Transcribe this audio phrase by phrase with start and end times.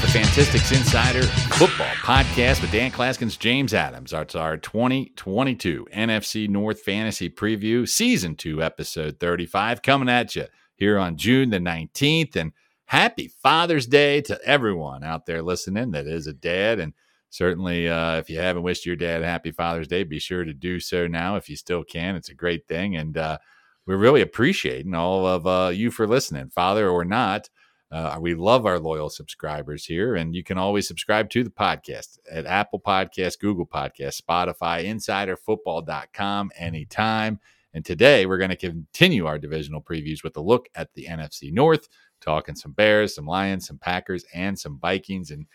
[0.00, 4.12] The Fantistics Insider Football Podcast with Dan Clasgens, James Adams.
[4.12, 10.46] It's our 2022 NFC North Fantasy Preview, Season 2, Episode 35, coming at you
[10.76, 12.36] here on June the 19th.
[12.36, 12.52] And
[12.86, 16.80] happy Father's Day to everyone out there listening that is a dad.
[16.80, 16.92] And
[17.30, 20.80] certainly, uh, if you haven't wished your dad happy Father's Day, be sure to do
[20.80, 22.16] so now if you still can.
[22.16, 22.96] It's a great thing.
[22.96, 23.38] And uh,
[23.86, 27.48] we're really appreciating all of uh, you for listening, father or not.
[27.94, 32.18] Uh, we love our loyal subscribers here, and you can always subscribe to the podcast
[32.28, 37.38] at Apple Podcast, Google Podcast, Spotify, InsiderFootball.com anytime.
[37.72, 41.52] And today we're going to continue our divisional previews with a look at the NFC
[41.52, 41.88] North,
[42.20, 45.30] talking some Bears, some Lions, some Packers, and some Vikings.
[45.30, 45.46] And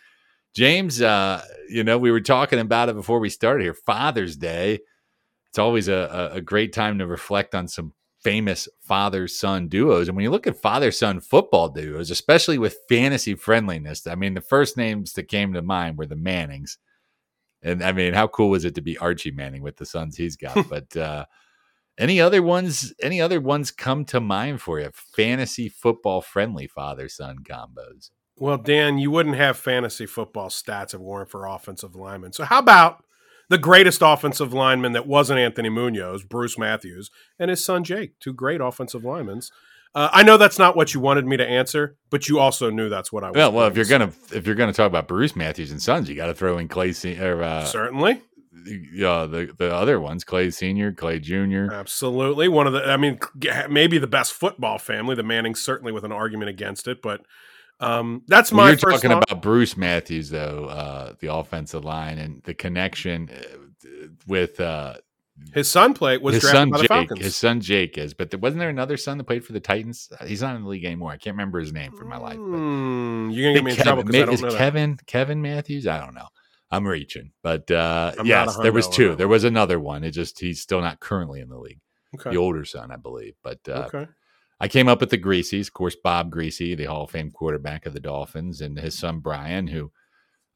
[0.54, 3.74] James, uh, you know, we were talking about it before we started here.
[3.74, 4.80] Father's Day.
[5.50, 7.92] It's always a, a great time to reflect on some
[8.24, 10.08] famous father son duos.
[10.08, 14.34] And when you look at father son football duos, especially with fantasy friendliness, I mean,
[14.34, 16.78] the first names that came to mind were the Mannings.
[17.62, 20.36] And I mean, how cool was it to be Archie Manning with the sons he's
[20.36, 20.70] got?
[20.70, 21.26] but uh,
[21.98, 24.90] any other ones, any other ones come to mind for you?
[24.94, 28.12] Fantasy football friendly father son combos.
[28.38, 32.32] Well, Dan, you wouldn't have fantasy football stats if it weren't for offensive linemen.
[32.32, 33.04] So how about
[33.50, 38.34] the greatest offensive lineman that wasn't Anthony Munoz, Bruce Matthews, and his son Jake, two
[38.34, 39.42] great offensive linemen.
[39.96, 42.90] Uh, I know that's not what you wanted me to answer, but you also knew
[42.90, 43.36] that's what I was.
[43.36, 46.16] Well, well, if you're gonna if you're gonna talk about Bruce Matthews and Sons, you
[46.16, 48.22] got to throw in Clay or uh, certainly.
[48.94, 51.74] Yeah, the the other ones, Clay Senior, Clay Junior.
[51.74, 52.84] Absolutely, one of the.
[52.84, 53.20] I mean,
[53.68, 55.16] maybe the best football family.
[55.16, 57.22] The Mannings certainly with an argument against it, but
[57.80, 58.70] um, that's my.
[58.70, 64.60] You're talking about Bruce Matthews, though, uh, the offensive line and the connection uh, with
[64.60, 64.96] uh,
[65.54, 67.18] his son played was his son Jake.
[67.18, 70.10] His son Jake is, but there, wasn't there another son that played for the Titans?
[70.20, 71.12] Uh, he's not in the league anymore.
[71.12, 72.38] I can't remember his name for my life.
[72.38, 74.34] Mm, you're gonna get me in Kevin, trouble.
[74.34, 75.08] Is Kevin that.
[75.08, 75.88] Kevin Matthews?
[75.88, 76.28] I don't know.
[76.72, 79.16] I'm reaching, but uh, yes, there was two.
[79.16, 80.04] There was another one.
[80.04, 81.80] It just he's still not currently in the league.
[82.16, 82.32] Okay.
[82.32, 84.08] The older son, I believe, but uh, okay.
[84.60, 87.86] I came up with the Griese's, of course, Bob Griese, the Hall of Fame quarterback
[87.86, 89.92] of the Dolphins, and his son Brian, who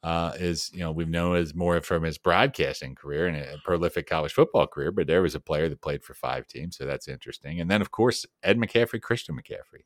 [0.04, 4.06] uh, is, you know, we've known as more from his broadcasting career and a prolific
[4.08, 7.08] college football career, but there was a player that played for five teams, so that's
[7.08, 7.62] interesting.
[7.62, 9.86] And then, of course, Ed McCaffrey, Christian McCaffrey.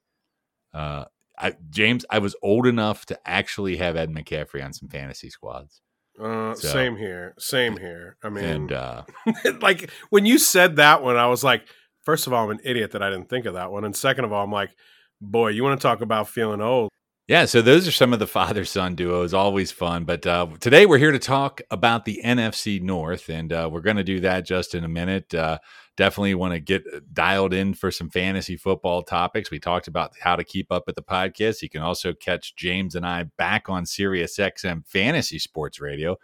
[0.74, 1.06] Uh,
[1.38, 5.82] I, James, I was old enough to actually have Ed McCaffrey on some fantasy squads.
[6.20, 7.36] Uh, so, same here.
[7.38, 8.18] Same here.
[8.24, 9.04] I mean, and uh,
[9.62, 11.68] like when you said that one, I was like,
[12.08, 13.84] first of all, I'm an idiot that I didn't think of that one.
[13.84, 14.74] And second of all, I'm like,
[15.20, 16.90] boy, you want to talk about feeling old.
[17.28, 20.06] Yeah, so those are some of the father son duos, always fun.
[20.06, 23.98] But uh, today we're here to talk about the NFC North, and uh, we're going
[23.98, 25.34] to do that just in a minute.
[25.34, 25.58] Uh,
[25.98, 29.52] definitely want to get uh, dialed in for some fantasy football topics.
[29.52, 31.62] We talked about how to keep up at the podcast.
[31.62, 36.16] You can also catch James and I back on Sirius XM Fantasy Sports Radio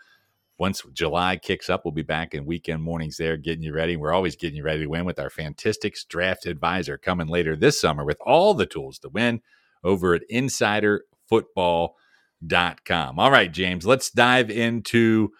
[0.60, 3.98] once July kicks up, we'll be back in weekend mornings there getting you ready.
[3.98, 7.82] We're always getting you ready to win with our Fantistics Draft Advisor coming later this
[7.82, 9.42] summer with all the tools to win
[9.84, 13.20] over at insiderfootball.com.
[13.20, 15.32] All right, James, let's dive into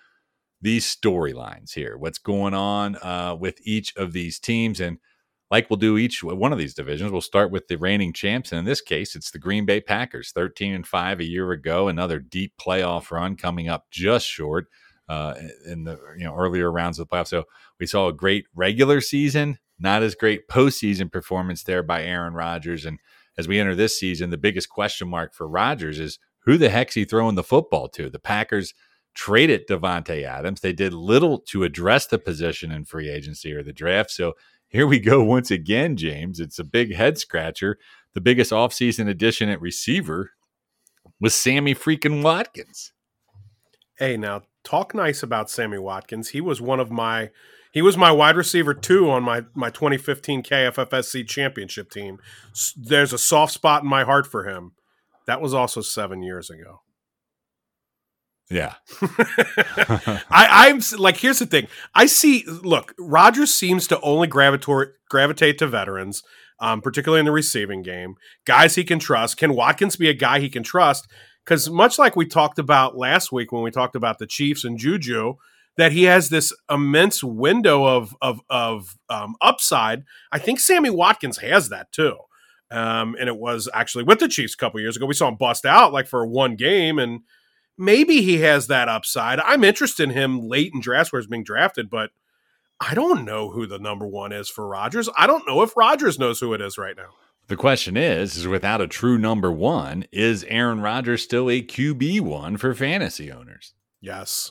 [0.62, 1.98] these storylines here.
[1.98, 4.80] What's going on uh, with each of these teams?
[4.80, 4.98] And
[5.52, 8.52] like we'll do each one of these divisions, we'll start with the reigning champs.
[8.52, 11.88] And in this case, it's the Green Bay Packers, 13 and 5 a year ago,
[11.88, 14.66] another deep playoff run coming up just short
[15.14, 15.36] uh,
[15.66, 17.28] in the you know earlier rounds of the playoffs.
[17.28, 17.44] So
[17.80, 22.86] we saw a great regular season, not as great postseason performance there by Aaron Rodgers.
[22.86, 23.00] And
[23.38, 26.96] as we enter this season, the biggest question mark for Rodgers is who the heck's
[26.96, 28.10] he throwing the football to?
[28.10, 28.74] The Packers
[29.14, 30.62] traded Davante Adams.
[30.62, 34.10] They did little to address the position in free agency or the draft.
[34.10, 34.34] So
[34.68, 36.40] here we go once again, James.
[36.40, 37.78] It's a big head scratcher.
[38.14, 40.32] The biggest offseason addition at receiver
[41.20, 42.94] was Sammy freaking Watkins.
[43.98, 46.30] Hey, now talk nice about Sammy Watkins.
[46.30, 47.30] He was one of my
[47.72, 52.20] he was my wide receiver two on my my 2015 KFFSC championship team.
[52.76, 54.74] There's a soft spot in my heart for him.
[55.26, 56.82] That was also seven years ago.
[58.50, 58.76] Yeah.
[60.30, 61.68] I, I'm like, here's the thing.
[61.96, 66.24] I see, look, Rodgers seems to only gravitate gravitate to veterans,
[66.60, 68.16] um, particularly in the receiving game.
[68.46, 69.38] Guys he can trust.
[69.38, 71.08] Can Watkins be a guy he can trust?
[71.44, 74.78] Because much like we talked about last week when we talked about the Chiefs and
[74.78, 75.36] Juju,
[75.78, 80.04] that he has this immense window of of of um, upside.
[80.32, 82.18] I think Sammy Watkins has that too.
[82.72, 85.06] Um, and it was actually with the Chiefs a couple years ago.
[85.06, 87.22] We saw him bust out like for one game, and
[87.78, 89.40] maybe he has that upside.
[89.40, 92.12] I'm interested in him late in drafts where he's being drafted, but
[92.80, 95.08] I don't know who the number one is for Rodgers.
[95.18, 97.12] I don't know if Rodgers knows who it is right now.
[97.54, 102.22] The question is, is without a true number one, is Aaron Rodgers still a QB
[102.22, 103.76] one for fantasy owners?
[104.02, 104.50] Yes.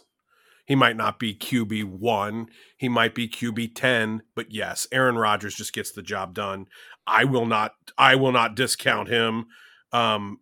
[0.66, 2.46] He might not be QB one.
[2.76, 6.66] He might be QB ten, but yes, Aaron Rodgers just gets the job done.
[7.04, 7.72] I will not.
[7.99, 9.46] I will not discount him.
[9.90, 10.38] Um,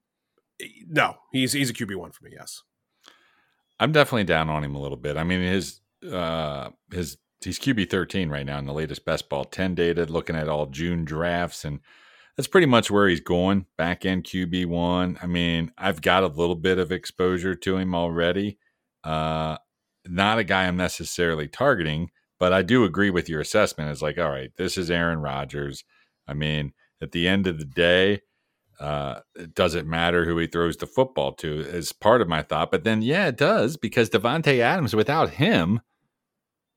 [0.87, 2.33] no, he's he's a QB one for me.
[2.35, 2.63] Yes,
[3.81, 5.17] I'm definitely down on him a little bit.
[5.17, 5.81] I mean, his
[6.13, 10.05] uh his he's QB 13 right now in the latest best ball 10 data.
[10.05, 11.81] Looking at all June drafts and
[12.37, 13.67] that's pretty much where he's going.
[13.77, 15.19] Back end QB one.
[15.23, 18.59] I mean, I've got a little bit of exposure to him already.
[19.05, 19.57] Uh,
[20.07, 23.91] not a guy I'm necessarily targeting, but I do agree with your assessment.
[23.91, 25.85] It's like, all right, this is Aaron Rodgers.
[26.27, 26.73] I mean,
[27.03, 28.21] at the end of the day,
[28.81, 32.71] uh, it doesn't matter who he throws the football to, is part of my thought.
[32.71, 35.81] But then, yeah, it does because Davante Adams, without him,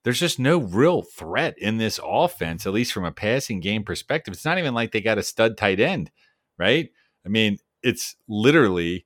[0.03, 4.33] there's just no real threat in this offense, at least from a passing game perspective.
[4.33, 6.11] It's not even like they got a stud tight end,
[6.57, 6.89] right?
[7.25, 9.05] I mean, it's literally,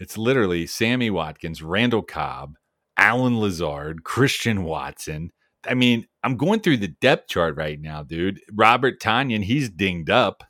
[0.00, 2.56] it's literally Sammy Watkins, Randall Cobb,
[2.96, 5.30] Allen Lazard, Christian Watson.
[5.66, 8.40] I mean, I'm going through the depth chart right now, dude.
[8.52, 10.44] Robert Tonyan, he's dinged up.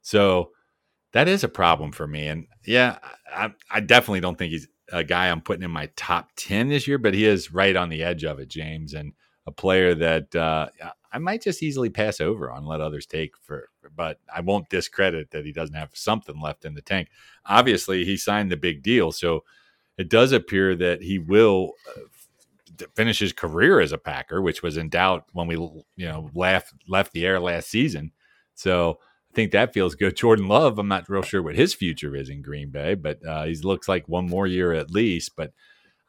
[0.00, 0.50] So
[1.12, 2.26] that is a problem for me.
[2.26, 2.98] And yeah,
[3.32, 6.86] I, I definitely don't think he's a guy I'm putting in my top 10 this
[6.86, 9.12] year, but he is right on the edge of it, James, and
[9.46, 10.68] a player that uh,
[11.12, 15.30] I might just easily pass over on, let others take for, but I won't discredit
[15.30, 17.08] that he doesn't have something left in the tank.
[17.46, 19.12] Obviously, he signed the big deal.
[19.12, 19.44] So
[19.98, 24.76] it does appear that he will uh, finish his career as a Packer, which was
[24.76, 28.12] in doubt when we, you know, left, left the air last season.
[28.54, 28.98] So,
[29.32, 30.14] I think that feels good.
[30.14, 33.44] Jordan Love, I'm not real sure what his future is in Green Bay, but uh,
[33.44, 35.36] he looks like one more year at least.
[35.36, 35.52] But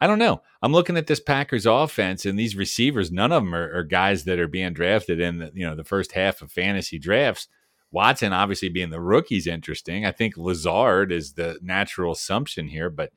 [0.02, 0.42] I don't know.
[0.62, 3.14] I'm looking at this Packers offense and these receivers.
[3.14, 5.86] None of them are, are guys that are being drafted in the you know the
[5.86, 7.48] first half of fantasy drafts.
[7.92, 10.06] Watson obviously being the rookie's interesting.
[10.06, 13.12] I think Lazard is the natural assumption here, but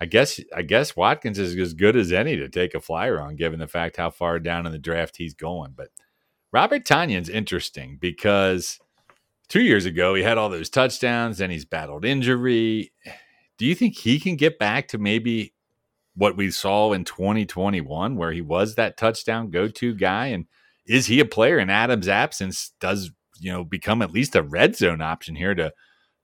[0.00, 3.36] I guess I guess Watkins is as good as any to take a flyer on,
[3.36, 5.74] given the fact how far down in the draft he's going.
[5.76, 5.90] But
[6.52, 8.80] Robert Tonyan's interesting because
[9.50, 12.92] two years ago, he had all those touchdowns, and he's battled injury.
[13.58, 15.52] Do you think he can get back to maybe
[16.14, 20.28] what we saw in 2021, where he was that touchdown go to guy?
[20.28, 20.46] And
[20.86, 22.72] is he a player in Adams' absence?
[22.80, 25.72] Does you know become at least a red zone option here to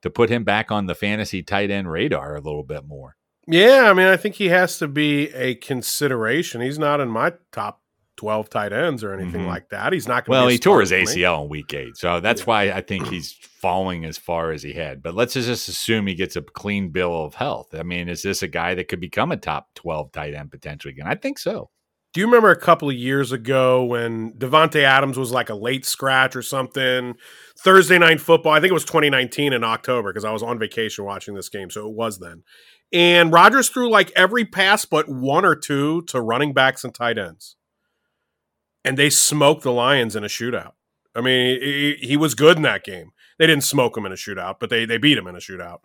[0.01, 3.17] to put him back on the fantasy tight end radar a little bit more?
[3.47, 6.61] Yeah, I mean, I think he has to be a consideration.
[6.61, 7.81] He's not in my top
[8.17, 9.49] 12 tight ends or anything mm-hmm.
[9.49, 9.93] like that.
[9.93, 10.41] He's not going to.
[10.41, 11.95] Well, he tore his ACL in week eight.
[11.95, 12.45] So that's yeah.
[12.45, 15.01] why I think he's falling as far as he had.
[15.01, 17.73] But let's just assume he gets a clean bill of health.
[17.73, 20.93] I mean, is this a guy that could become a top 12 tight end potentially
[20.93, 21.07] again?
[21.07, 21.69] I think so.
[22.13, 25.85] Do you remember a couple of years ago when Davante Adams was like a late
[25.85, 27.15] scratch or something?
[27.59, 28.53] Thursday night football.
[28.53, 31.69] I think it was 2019 in October because I was on vacation watching this game,
[31.69, 32.43] so it was then.
[32.91, 37.17] And Rodgers threw like every pass but one or two to running backs and tight
[37.17, 37.56] ends
[38.87, 40.71] and they smoked the Lions in a shootout.
[41.13, 43.11] I mean, he, he, was good in that game.
[43.37, 45.79] They didn't smoke him in a shootout, but they they beat him in a shootout.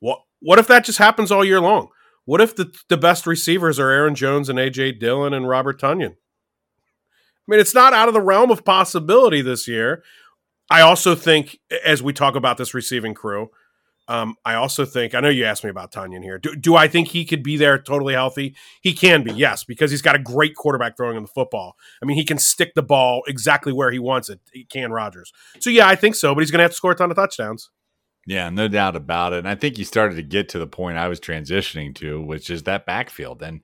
[0.00, 1.88] What what if that just happens all year long?
[2.24, 6.12] What if the the best receivers are Aaron Jones and AJ Dillon and Robert Tonyan?
[6.12, 10.02] I mean, it's not out of the realm of possibility this year.
[10.70, 13.50] I also think, as we talk about this receiving crew,
[14.12, 16.38] um, I also think I know you asked me about Tonyan here.
[16.38, 18.54] Do, do I think he could be there totally healthy?
[18.82, 21.76] He can be, yes, because he's got a great quarterback throwing him the football.
[22.02, 24.40] I mean, he can stick the ball exactly where he wants it.
[24.52, 25.32] He can Rodgers.
[25.60, 27.16] So yeah, I think so, but he's going to have to score a ton of
[27.16, 27.70] touchdowns.
[28.26, 29.38] Yeah, no doubt about it.
[29.38, 32.50] And I think you started to get to the point I was transitioning to, which
[32.50, 33.42] is that backfield.
[33.42, 33.62] And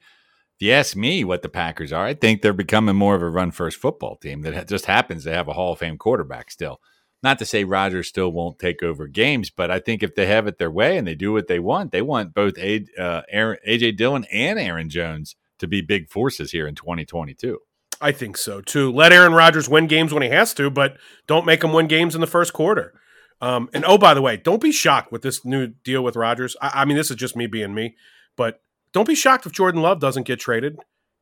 [0.59, 3.29] if you ask me what the Packers are, I think they're becoming more of a
[3.29, 6.81] run first football team that just happens to have a Hall of Fame quarterback still.
[7.23, 10.47] Not to say Rodgers still won't take over games, but I think if they have
[10.47, 13.59] it their way and they do what they want, they want both A, uh, Aaron,
[13.67, 17.59] AJ Dillon and Aaron Jones to be big forces here in 2022.
[18.01, 18.93] I think so too.
[18.93, 20.97] Let Aaron Rodgers win games when he has to, but
[21.27, 22.95] don't make him win games in the first quarter.
[23.41, 26.57] Um, and oh, by the way, don't be shocked with this new deal with Rodgers.
[26.63, 27.97] I, I mean, this is just me being me,
[28.37, 30.79] but don't be shocked if Jordan Love doesn't get traded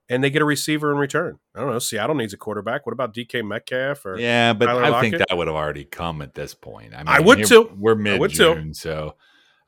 [0.09, 1.39] and they get a receiver in return.
[1.55, 1.79] I don't know.
[1.79, 2.87] Seattle needs a quarterback.
[2.87, 4.53] What about DK Metcalf or yeah?
[4.53, 5.11] But Tyler I Lockett?
[5.11, 6.95] think that would have already come at this point.
[6.95, 7.71] I, mean, I would too.
[7.77, 9.17] We're mid June, so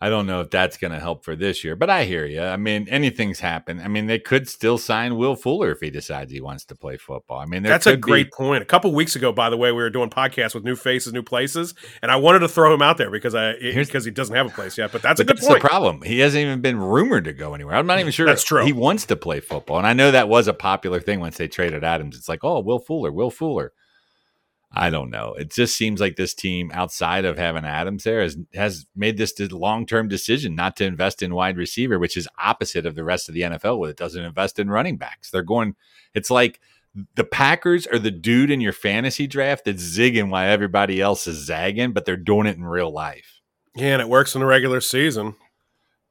[0.00, 2.40] I don't know if that's going to help for this year, but I hear you.
[2.40, 3.82] I mean, anything's happened.
[3.82, 6.96] I mean, they could still sign Will Fuller if he decides he wants to play
[6.96, 7.40] football.
[7.40, 8.36] I mean, that's a great be...
[8.36, 8.62] point.
[8.62, 11.24] A couple weeks ago, by the way, we were doing podcasts with new faces, new
[11.24, 14.46] places, and I wanted to throw him out there because I because he doesn't have
[14.46, 14.92] a place yet.
[14.92, 15.62] But that's but a good that's point.
[15.62, 16.02] the problem.
[16.02, 17.74] He hasn't even been rumored to go anywhere.
[17.74, 18.64] I'm not even sure that's true.
[18.64, 21.48] He wants to play football, and I know that was a popular thing once they
[21.48, 22.16] traded Adams.
[22.16, 23.72] It's like, oh, Will Fuller, Will Fuller.
[24.70, 25.34] I don't know.
[25.34, 29.38] It just seems like this team, outside of having Adams there, has has made this
[29.50, 33.28] long term decision not to invest in wide receiver, which is opposite of the rest
[33.28, 35.30] of the NFL, where it doesn't invest in running backs.
[35.30, 35.74] They're going.
[36.14, 36.60] It's like
[37.14, 41.46] the Packers are the dude in your fantasy draft that's zigging while everybody else is
[41.46, 43.40] zagging, but they're doing it in real life.
[43.74, 45.36] Yeah, and it works in the regular season.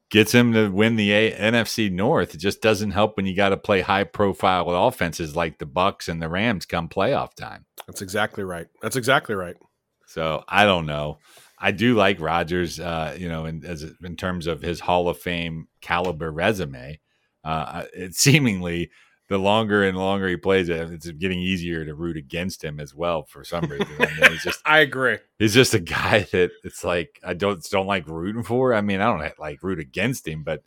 [0.10, 2.34] Gets him to win the a- NFC North.
[2.34, 6.08] It just doesn't help when you got to play high profile offenses like the Bucs
[6.08, 7.66] and the Rams come playoff time.
[7.88, 8.68] That's exactly right.
[8.82, 9.58] That's exactly right.
[10.06, 11.20] So I don't know.
[11.60, 15.18] I do like Rodgers, uh, you know, in, as in terms of his Hall of
[15.18, 17.00] Fame caliber resume.
[17.44, 18.92] Uh, it seemingly
[19.30, 22.96] the longer and longer he plays it, it's getting easier to root against him as
[22.96, 23.88] well for some reason.
[24.00, 25.18] I mean, he's just I agree.
[25.38, 28.74] He's just a guy that it's like I don't don't like rooting for.
[28.74, 30.64] I mean, I don't like root against him, but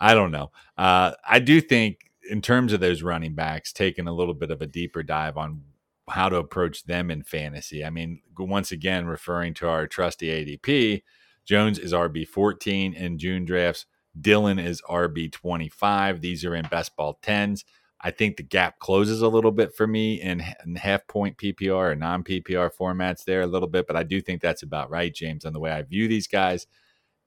[0.00, 0.50] I don't know.
[0.76, 4.62] Uh, I do think in terms of those running backs, taking a little bit of
[4.62, 5.62] a deeper dive on
[6.08, 7.84] how to approach them in fantasy.
[7.84, 11.02] I mean, once again, referring to our trusty ADP,
[11.44, 13.86] Jones is RB 14 in June drafts.
[14.20, 16.20] Dillon is RB 25.
[16.20, 17.64] These are in best ball 10s.
[18.02, 21.92] I think the gap closes a little bit for me in, in half point PPR
[21.92, 25.14] or non PPR formats there a little bit, but I do think that's about right,
[25.14, 26.66] James, on the way I view these guys.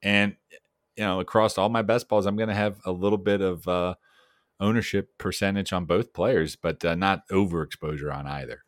[0.02, 0.36] And,
[0.96, 3.66] you know, across all my best balls, I'm going to have a little bit of
[3.66, 3.94] uh,
[4.60, 8.62] ownership percentage on both players, but uh, not overexposure on either.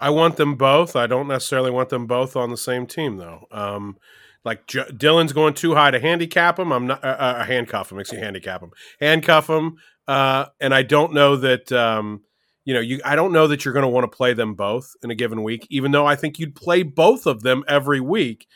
[0.00, 0.94] I want them both.
[0.94, 3.46] I don't necessarily want them both on the same team, though.
[3.50, 3.96] Um,
[4.44, 6.72] like J- Dillon's going too high to handicap him.
[6.72, 7.98] I'm not uh, uh, handcuff him.
[7.98, 8.70] Excuse handicap him.
[9.00, 9.76] Handcuff him.
[10.08, 12.22] Uh, and I don't know that um,
[12.64, 13.00] you know you.
[13.04, 15.42] I don't know that you're going to want to play them both in a given
[15.42, 15.66] week.
[15.70, 18.46] Even though I think you'd play both of them every week.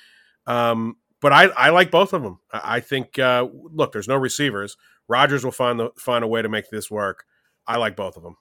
[0.46, 2.40] Um, but I, I like both of them.
[2.52, 3.18] I, think.
[3.18, 4.76] Uh, look, there's no receivers.
[5.08, 7.24] Rodgers will find the find a way to make this work.
[7.66, 8.36] I like both of them.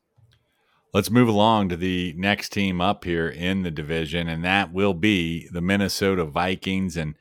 [0.93, 4.93] Let's move along to the next team up here in the division, and that will
[4.93, 6.97] be the Minnesota Vikings.
[6.97, 7.15] And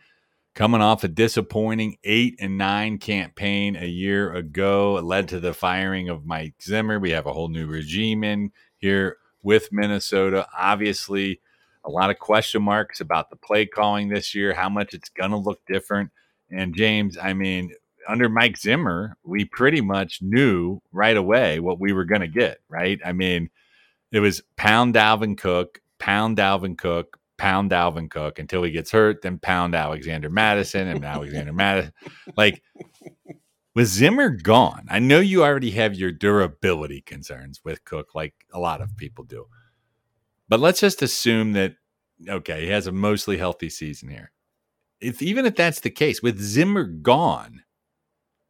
[0.54, 5.54] coming off a disappointing eight and nine campaign a year ago, it led to the
[5.54, 6.98] firing of Mike Zimmer.
[6.98, 10.46] We have a whole new regime in here with Minnesota.
[10.56, 11.40] Obviously,
[11.84, 15.30] a lot of question marks about the play calling this year, how much it's going
[15.30, 16.10] to look different.
[16.50, 17.72] And James, I mean,
[18.08, 22.58] under Mike Zimmer, we pretty much knew right away what we were going to get,
[22.68, 22.98] right?
[23.04, 23.50] I mean,
[24.10, 29.22] it was pound Dalvin Cook, pound Dalvin Cook, pound Dalvin Cook until he gets hurt,
[29.22, 31.92] then pound Alexander Mattison and Alexander Mattison.
[32.36, 32.62] Like,
[33.74, 38.60] with Zimmer gone, I know you already have your durability concerns with Cook, like a
[38.60, 39.46] lot of people do.
[40.50, 41.76] But let's just assume that,
[42.28, 44.32] okay, he has a mostly healthy season here.
[45.00, 47.62] If even if that's the case, with Zimmer gone,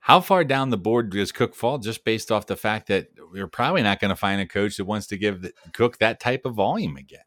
[0.00, 3.47] how far down the board does Cook fall just based off the fact that we're
[3.47, 6.44] probably not going to find a coach that wants to give the, Cook that type
[6.44, 7.20] of volume again?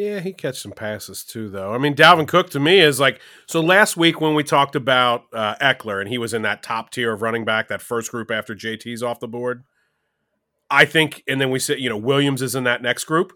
[0.00, 1.74] Yeah, he catch some passes too, though.
[1.74, 3.60] I mean, Dalvin Cook to me is like so.
[3.60, 7.12] Last week when we talked about uh, Ekeler and he was in that top tier
[7.12, 9.62] of running back, that first group after JT's off the board,
[10.70, 13.34] I think, and then we said, you know, Williams is in that next group.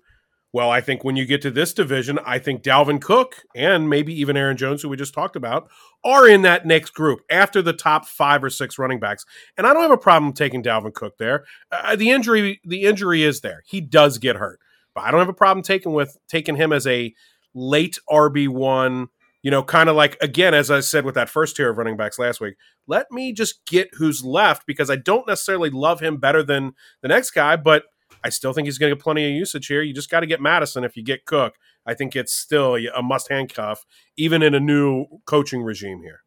[0.55, 4.19] Well, I think when you get to this division, I think Dalvin Cook and maybe
[4.19, 5.69] even Aaron Jones, who we just talked about,
[6.03, 9.27] are in that next group after the top five or six running backs.
[9.59, 11.45] And I don't have a problem taking Dalvin Cook there.
[11.71, 13.65] Uh, the injury, the injury is there.
[13.67, 14.61] He does get hurt,
[14.95, 17.15] but I don't have a problem taking with taking him as a
[17.55, 19.09] late RB one.
[19.43, 21.99] You know, kind of like again, as I said with that first tier of running
[21.99, 22.55] backs last week.
[22.87, 26.73] Let me just get who's left because I don't necessarily love him better than
[27.03, 27.85] the next guy, but
[28.23, 29.83] I still think he's going to get plenty of usage here.
[29.83, 31.57] You just got to get Mattison if you get Cook.
[31.87, 33.85] I think it's still a must handcuff,
[34.17, 36.23] even in a new coaching regime here.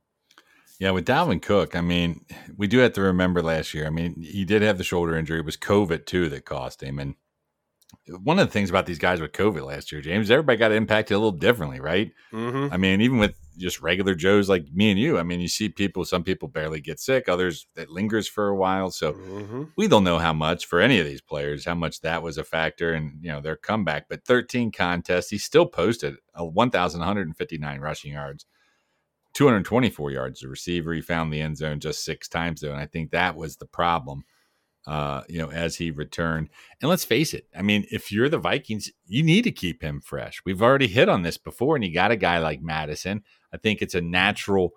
[0.80, 2.24] Yeah, with Dalvin Cook, I mean,
[2.56, 3.88] we do have to remember last year.
[3.88, 5.40] I mean, he did have the shoulder injury.
[5.40, 7.16] It was COVID too that cost him, and
[8.10, 11.16] one of the things about these guys with COVID last year, James, everybody got impacted
[11.16, 12.12] a little differently, right?
[12.32, 12.74] Mm-hmm.
[12.74, 15.70] I mean, even with just regular Joes like me and you, I mean, you see
[15.70, 18.92] people, some people barely get sick, others that lingers for a while.
[18.92, 19.64] So mm-hmm.
[19.76, 22.44] we don't know how much for any of these players, how much that was a
[22.44, 24.08] factor in, you know, their comeback.
[24.08, 28.46] But 13 contests, he still posted a 1,159 rushing yards,
[29.34, 30.94] 224 yards a receiver.
[30.94, 32.72] He found the end zone just six times, though.
[32.72, 34.24] And I think that was the problem
[34.88, 36.50] uh, you know, as he returned.
[36.82, 40.00] And let's face it, I mean, if you're the Vikings, you need to keep him
[40.00, 40.42] fresh.
[40.46, 43.24] We've already hit on this before, and you got a guy like Mattison.
[43.54, 44.72] I think it's a natural,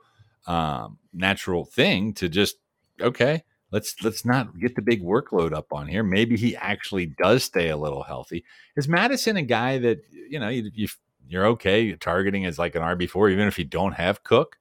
[0.48, 2.56] um, natural thing to just
[3.00, 3.44] okay.
[3.72, 6.02] Let's let's not get the big workload up on here.
[6.02, 8.44] Maybe he actually does stay a little healthy.
[8.76, 10.88] Is Mattison a guy that you know you, you
[11.28, 14.56] you're okay targeting as like an RB four, even if you don't have Cook?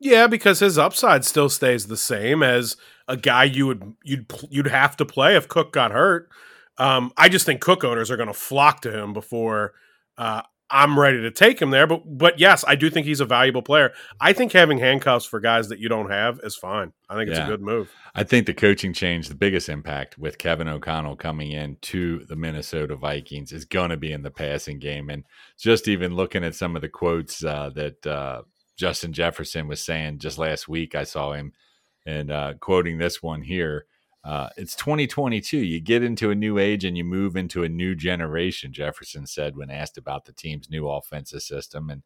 [0.00, 2.76] Yeah, because his upside still stays the same as
[3.06, 6.30] a guy you would you'd you'd have to play if Cook got hurt.
[6.78, 9.74] Um, I just think Cook owners are going to flock to him before
[10.16, 11.86] uh, I'm ready to take him there.
[11.86, 13.92] But but yes, I do think he's a valuable player.
[14.20, 16.92] I think having handcuffs for guys that you don't have is fine.
[17.08, 17.46] I think it's yeah.
[17.46, 17.90] a good move.
[18.14, 22.36] I think the coaching change, the biggest impact with Kevin O'Connell coming in to the
[22.36, 25.10] Minnesota Vikings is going to be in the passing game.
[25.10, 25.24] And
[25.58, 28.42] just even looking at some of the quotes uh, that uh,
[28.80, 31.52] Justin Jefferson was saying just last week, I saw him
[32.06, 33.84] and uh, quoting this one here.
[34.24, 35.58] Uh, it's 2022.
[35.58, 39.54] You get into a new age and you move into a new generation, Jefferson said
[39.54, 41.90] when asked about the team's new offensive system.
[41.90, 42.02] And,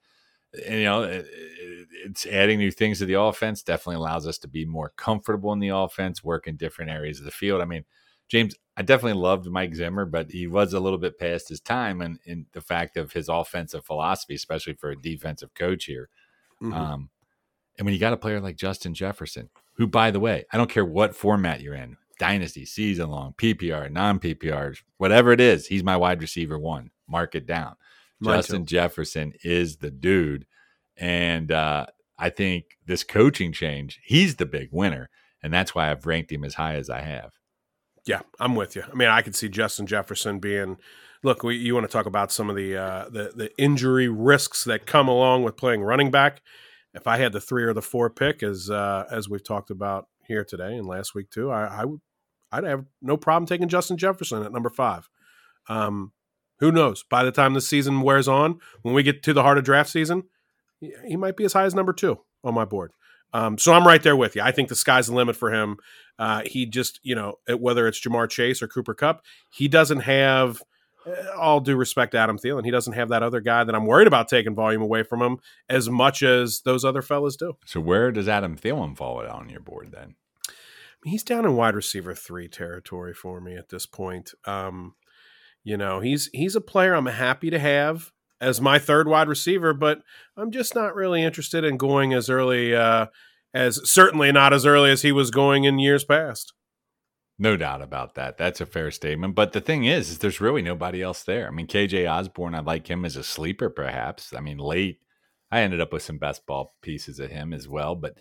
[0.67, 1.27] and you know, it,
[2.05, 5.61] it's adding new things to the offense, definitely allows us to be more comfortable in
[5.61, 7.61] the offense, work in different areas of the field.
[7.61, 7.85] I mean,
[8.29, 12.01] James, I definitely loved Mike Zimmer, but he was a little bit past his time
[12.01, 16.09] and in, in, the fact of his offensive philosophy, especially for a defensive coach here.
[16.65, 16.75] Mm-hmm.
[16.75, 17.11] Um,
[17.79, 20.71] and when you got a player like Justin Jefferson, who, by the way, I don't
[20.71, 25.83] care what format you're in, dynasty, season long, PPR, non PPR, whatever it is, he's
[25.83, 26.91] my wide receiver one.
[27.09, 27.75] Mark it down.
[28.21, 28.77] Mine Justin too.
[28.77, 30.47] Jefferson is the dude.
[30.97, 31.87] And uh,
[32.19, 35.11] I think this coaching change, he's the big winner.
[35.43, 37.33] And that's why I've ranked him as high as I have.
[38.07, 38.85] Yeah, I'm with you.
[38.91, 40.79] I mean, I could see Justin Jefferson being.
[41.25, 44.65] Look, we, you want to talk about some of the, uh, the the injury risks
[44.65, 46.43] that come along with playing running back.
[46.93, 50.07] If I had the three or the four pick, as uh, as we've talked about
[50.29, 52.01] here today and last week too, I, I would
[52.53, 55.09] I'd have no problem taking Justin Jefferson at number five.
[55.67, 56.13] Um,
[56.61, 57.03] who knows?
[57.03, 59.91] By the time the season wears on, when we get to the heart of draft
[59.91, 60.25] season,
[61.07, 62.93] he might be as high as number two on my board.
[63.33, 64.43] Um, so I'm right there with you.
[64.43, 65.79] I think the sky's the limit for him.
[66.19, 70.63] Uh, he just, you know, whether it's Ja'Marr Chase or Cooper Kupp, he doesn't have.
[71.37, 74.07] All due respect to Adam Thielen, he doesn't have that other guy that I'm worried
[74.07, 77.55] about taking volume away from him as much as those other fellas do.
[77.67, 80.17] So where does Adam Thielen fall on your board then?
[81.05, 84.33] He's down in wide receiver three territory for me at this point.
[84.47, 84.95] Um,
[85.63, 89.75] you know, he's he's a player I'm happy to have as my third wide receiver,
[89.75, 90.03] but
[90.37, 93.07] I'm just not really interested in going as early uh,
[93.53, 96.53] as certainly not as early as he was going in years past.
[97.39, 98.39] No doubt about that.
[98.39, 99.35] That's a fair statement.
[99.35, 101.49] But the thing is, is there's really nobody else there.
[101.49, 104.33] I mean, KJ Osborne, I like him as a sleeper, perhaps.
[104.33, 105.01] I mean, late,
[105.51, 107.97] I ended up with some best ball pieces of him as well.
[107.97, 108.19] But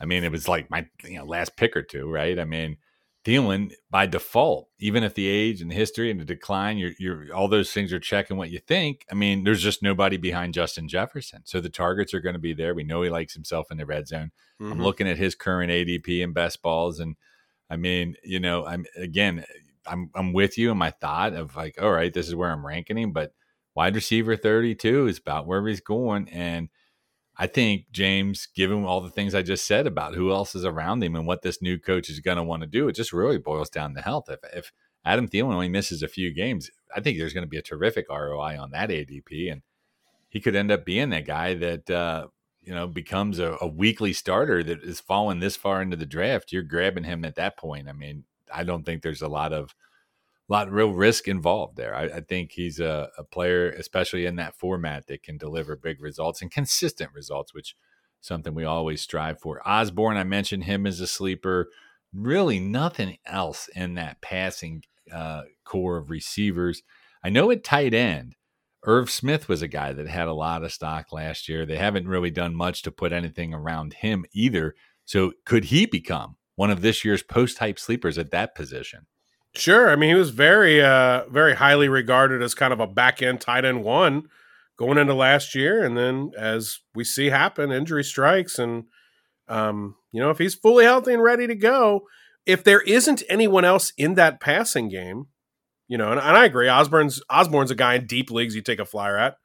[0.00, 2.38] I mean, it was like my you know last pick or two, right?
[2.38, 2.78] I mean,
[3.26, 7.34] Thielen by default, even if the age and the history and the decline, you're, you're
[7.34, 9.04] all those things are checking what you think.
[9.10, 12.54] I mean, there's just nobody behind Justin Jefferson, so the targets are going to be
[12.54, 12.74] there.
[12.74, 14.30] We know he likes himself in the red zone.
[14.60, 14.72] Mm-hmm.
[14.72, 17.16] I'm looking at his current ADP and best balls, and
[17.68, 19.44] I mean, you know, I'm again,
[19.86, 22.66] I'm I'm with you in my thought of like, all right, this is where I'm
[22.66, 23.32] ranking him, but
[23.74, 26.68] wide receiver 32 is about where he's going, and
[27.38, 31.02] I think James, given all the things I just said about who else is around
[31.02, 33.36] him and what this new coach is going to want to do, it just really
[33.38, 34.30] boils down to health.
[34.30, 34.72] If, if
[35.04, 38.06] Adam Thielen only misses a few games, I think there's going to be a terrific
[38.08, 39.62] ROI on that ADP, and
[40.30, 42.28] he could end up being that guy that uh,
[42.66, 46.52] you know becomes a, a weekly starter that is falling this far into the draft.
[46.52, 47.88] You're grabbing him at that point.
[47.88, 49.74] I mean, I don't think there's a lot of
[50.48, 51.94] lot of real risk involved there.
[51.94, 56.00] I, I think he's a, a, player, especially in that format, that can deliver big
[56.00, 57.74] results and consistent results, which
[58.20, 59.60] something we always strive for.
[59.66, 61.68] Osborne, I mentioned him as a sleeper.
[62.12, 66.82] Really, nothing else in that passing uh, core of receivers.
[67.22, 68.36] I know at tight end,
[68.86, 71.66] Irv Smith was a guy that had a lot of stock last year.
[71.66, 74.76] They haven't really done much to put anything around him either.
[75.04, 79.06] So, could he become one of this year's post type sleepers at that position?
[79.54, 79.90] Sure.
[79.90, 83.40] I mean, he was very, uh, very highly regarded as kind of a back end
[83.40, 84.28] tight end one
[84.76, 85.84] going into last year.
[85.84, 88.58] And then, as we see happen, injury strikes.
[88.58, 88.84] And,
[89.48, 92.06] um, you know, if he's fully healthy and ready to go,
[92.44, 95.26] if there isn't anyone else in that passing game,
[95.88, 98.80] you know, and, and I agree, Osborne's Osborne's a guy in deep leagues you take
[98.80, 99.36] a flyer at.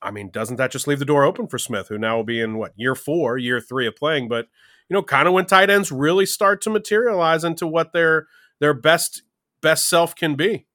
[0.00, 2.40] I mean, doesn't that just leave the door open for Smith, who now will be
[2.40, 4.28] in what year four, year three of playing?
[4.28, 4.46] But
[4.88, 8.26] you know, kind of when tight ends really start to materialize into what their
[8.60, 9.22] their best
[9.62, 10.66] best self can be.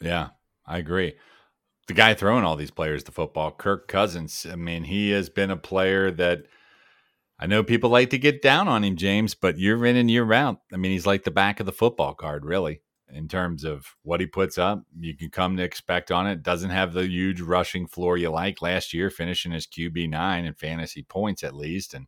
[0.00, 0.28] Yeah,
[0.66, 1.14] I agree.
[1.88, 4.46] The guy throwing all these players to football, Kirk Cousins.
[4.50, 6.44] I mean, he has been a player that
[7.38, 10.30] I know people like to get down on him, James, but year in and year
[10.32, 12.82] out, I mean, he's like the back of the football card, really,
[13.12, 14.82] in terms of what he puts up.
[14.98, 16.42] You can come to expect on it.
[16.42, 20.54] Doesn't have the huge rushing floor you like last year, finishing as QB nine in
[20.54, 22.06] fantasy points at least, and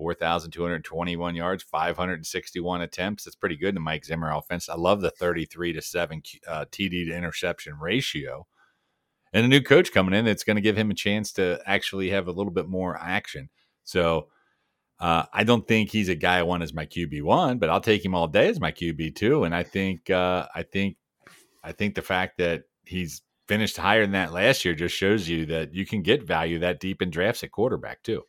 [0.00, 3.24] 4,221 yards, 561 attempts.
[3.24, 4.68] That's pretty good in Mike Zimmer offense.
[4.68, 8.46] I love the 33 to 7 uh, TD to interception ratio.
[9.32, 12.10] And a new coach coming in that's going to give him a chance to actually
[12.10, 13.50] have a little bit more action.
[13.84, 14.28] So
[15.00, 17.80] uh, I don't think he's a guy I want as my QB one, but I'll
[17.80, 19.44] take him all day as my QB two.
[19.44, 20.96] And I think uh, I think
[21.64, 25.46] I think the fact that he's finished higher than that last year just shows you
[25.46, 28.22] that you can get value that deep in drafts at quarterback too.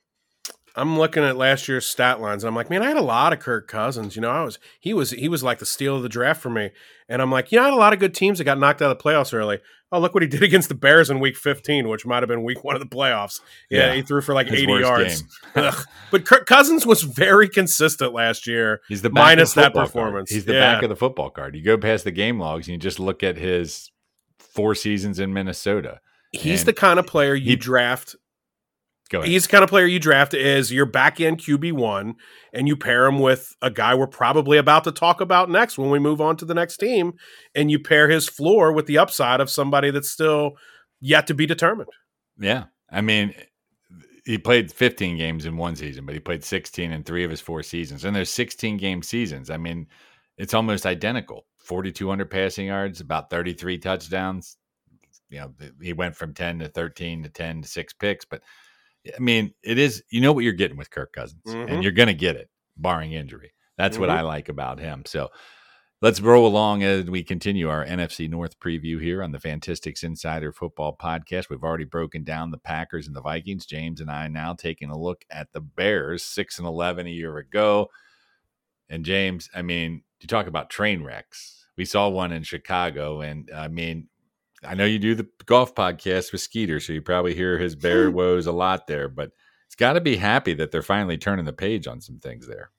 [0.75, 3.33] I'm looking at last year's stat lines and I'm like, man, I had a lot
[3.33, 4.15] of Kirk Cousins.
[4.15, 6.49] You know, I was he was he was like the steal of the draft for
[6.49, 6.71] me.
[7.09, 8.81] And I'm like, you know, I had a lot of good teams that got knocked
[8.81, 9.59] out of the playoffs early.
[9.91, 12.43] Oh, look what he did against the Bears in week 15, which might have been
[12.43, 13.41] week one of the playoffs.
[13.69, 13.95] Yeah, yeah.
[13.95, 15.23] he threw for like His 80 yards.
[15.53, 18.81] but Kirk Cousins was very consistent last year.
[18.87, 20.29] He's the minus that performance.
[20.29, 20.35] Card.
[20.35, 20.73] He's the yeah.
[20.73, 21.55] back of the football card.
[21.55, 23.91] You go past the game logs and you just look at his
[24.39, 25.99] four seasons in Minnesota.
[26.31, 28.15] He's the kind of player you he, draft
[29.11, 32.15] He's the kind of player you draft is your back end QB one,
[32.53, 35.89] and you pair him with a guy we're probably about to talk about next when
[35.89, 37.13] we move on to the next team,
[37.53, 40.53] and you pair his floor with the upside of somebody that's still
[40.99, 41.89] yet to be determined.
[42.37, 43.33] Yeah, I mean,
[44.25, 47.41] he played 15 games in one season, but he played 16 in three of his
[47.41, 49.49] four seasons, and there's 16 game seasons.
[49.49, 49.87] I mean,
[50.37, 51.45] it's almost identical.
[51.65, 54.57] 4,200 passing yards, about 33 touchdowns.
[55.29, 58.41] You know, he went from 10 to 13 to 10 to six picks, but
[59.07, 61.71] I mean, it is you know what you're getting with Kirk Cousins, mm-hmm.
[61.71, 63.53] and you're going to get it, barring injury.
[63.77, 64.01] That's mm-hmm.
[64.01, 65.03] what I like about him.
[65.05, 65.29] So
[66.01, 70.51] let's roll along as we continue our NFC North preview here on the Fantistics Insider
[70.51, 71.49] Football Podcast.
[71.49, 73.65] We've already broken down the Packers and the Vikings.
[73.65, 77.37] James and I now taking a look at the Bears, six and eleven a year
[77.37, 77.89] ago.
[78.89, 81.65] And James, I mean, you talk about train wrecks.
[81.77, 84.09] We saw one in Chicago, and I mean,
[84.63, 88.11] I know you do the golf podcast with Skeeter, so you probably hear his bear
[88.11, 89.31] woes a lot there, but
[89.67, 92.71] it's got to be happy that they're finally turning the page on some things there.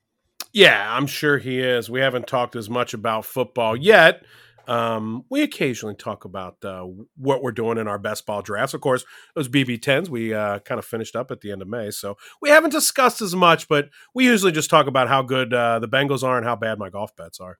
[0.53, 1.88] Yeah, I'm sure he is.
[1.88, 4.25] We haven't talked as much about football yet.
[4.68, 8.75] Um, we occasionally talk about uh, what we're doing in our best ball drafts.
[8.75, 11.90] Of course, those BB10s we uh, kind of finished up at the end of May,
[11.90, 13.68] so we haven't discussed as much.
[13.68, 16.79] But we usually just talk about how good uh, the Bengals are and how bad
[16.79, 17.59] my golf bets are.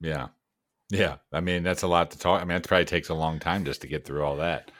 [0.00, 0.28] Yeah,
[0.90, 2.40] yeah, I mean that's a lot to talk.
[2.40, 4.70] I mean, it probably takes a long time just to get through all that.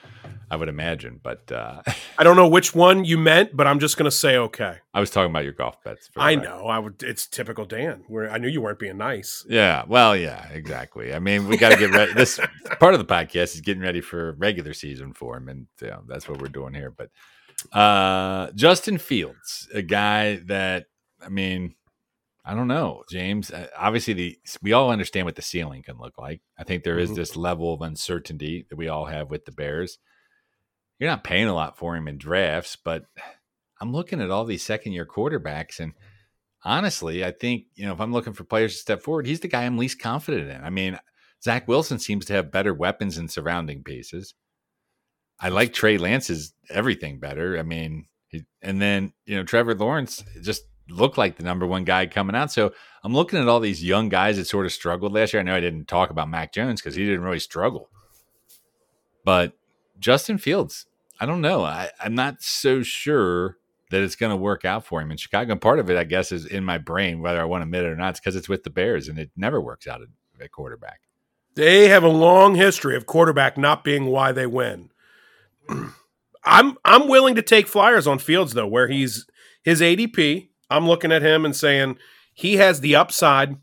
[0.50, 1.82] I would imagine, but uh,
[2.18, 4.76] I don't know which one you meant, but I'm just going to say okay.
[4.94, 6.08] I was talking about your golf bets.
[6.16, 6.66] I know.
[6.66, 7.02] I would.
[7.02, 8.04] It's typical Dan.
[8.08, 9.44] Where I knew you weren't being nice.
[9.48, 9.84] Yeah.
[9.86, 10.16] Well.
[10.16, 10.46] Yeah.
[10.50, 11.12] Exactly.
[11.12, 12.12] I mean, we got to get ready.
[12.12, 12.38] this
[12.80, 16.02] part of the podcast is getting ready for regular season for him, and you know,
[16.06, 16.92] that's what we're doing here.
[16.92, 17.10] But
[17.76, 20.86] uh, Justin Fields, a guy that
[21.24, 21.74] I mean,
[22.48, 23.50] I don't know, James.
[23.50, 26.40] Uh, obviously, the we all understand what the ceiling can look like.
[26.56, 27.16] I think there is mm-hmm.
[27.16, 29.98] this level of uncertainty that we all have with the Bears.
[31.00, 33.04] You're not paying a lot for him in drafts, but
[33.80, 35.92] I'm looking at all these second year quarterbacks, and
[36.64, 39.48] honestly, I think you know if I'm looking for players to step forward, he's the
[39.48, 40.62] guy I'm least confident in.
[40.62, 41.00] I mean,
[41.42, 44.34] Zach Wilson seems to have better weapons and surrounding pieces.
[45.40, 47.58] I like Trey Lance's everything better.
[47.58, 51.84] I mean, he, and then you know Trevor Lawrence just look like the number one
[51.84, 52.52] guy coming out.
[52.52, 52.72] So
[53.02, 55.40] I'm looking at all these young guys that sort of struggled last year.
[55.40, 57.90] I know I didn't talk about Mac Jones because he didn't really struggle,
[59.24, 59.54] but
[59.98, 60.86] Justin Fields,
[61.20, 61.64] I don't know.
[61.64, 63.58] I, I'm not so sure
[63.90, 65.52] that it's going to work out for him in Chicago.
[65.52, 67.84] And part of it, I guess, is in my brain, whether I want to admit
[67.84, 68.10] it or not.
[68.10, 70.08] It's because it's with the Bears, and it never works out at,
[70.42, 71.00] at quarterback.
[71.54, 74.90] They have a long history of quarterback not being why they win.
[76.44, 79.26] I'm I'm willing to take flyers on Fields though, where he's
[79.62, 81.98] his ADP I'm looking at him and saying
[82.34, 83.56] he has the upside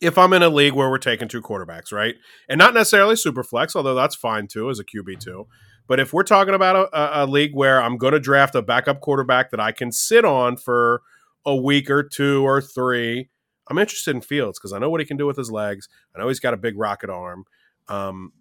[0.00, 2.14] if I'm in a league where we're taking two quarterbacks, right?
[2.48, 5.46] And not necessarily super flex, although that's fine too as a QB2.
[5.86, 9.00] But if we're talking about a, a league where I'm going to draft a backup
[9.00, 11.02] quarterback that I can sit on for
[11.46, 13.30] a week or two or three,
[13.70, 15.88] I'm interested in Fields because I know what he can do with his legs.
[16.14, 17.44] I know he's got a big rocket arm.
[17.88, 18.32] Um,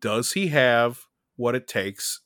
[0.00, 1.00] does he have
[1.36, 2.20] what it takes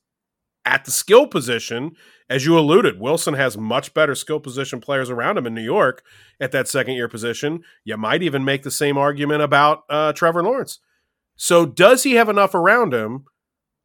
[0.65, 1.93] at the skill position,
[2.33, 6.03] as you alluded, Wilson has much better skill position players around him in New York
[6.41, 7.63] at that second year position.
[7.85, 10.79] You might even make the same argument about uh, Trevor Lawrence.
[11.37, 13.27] So, does he have enough around him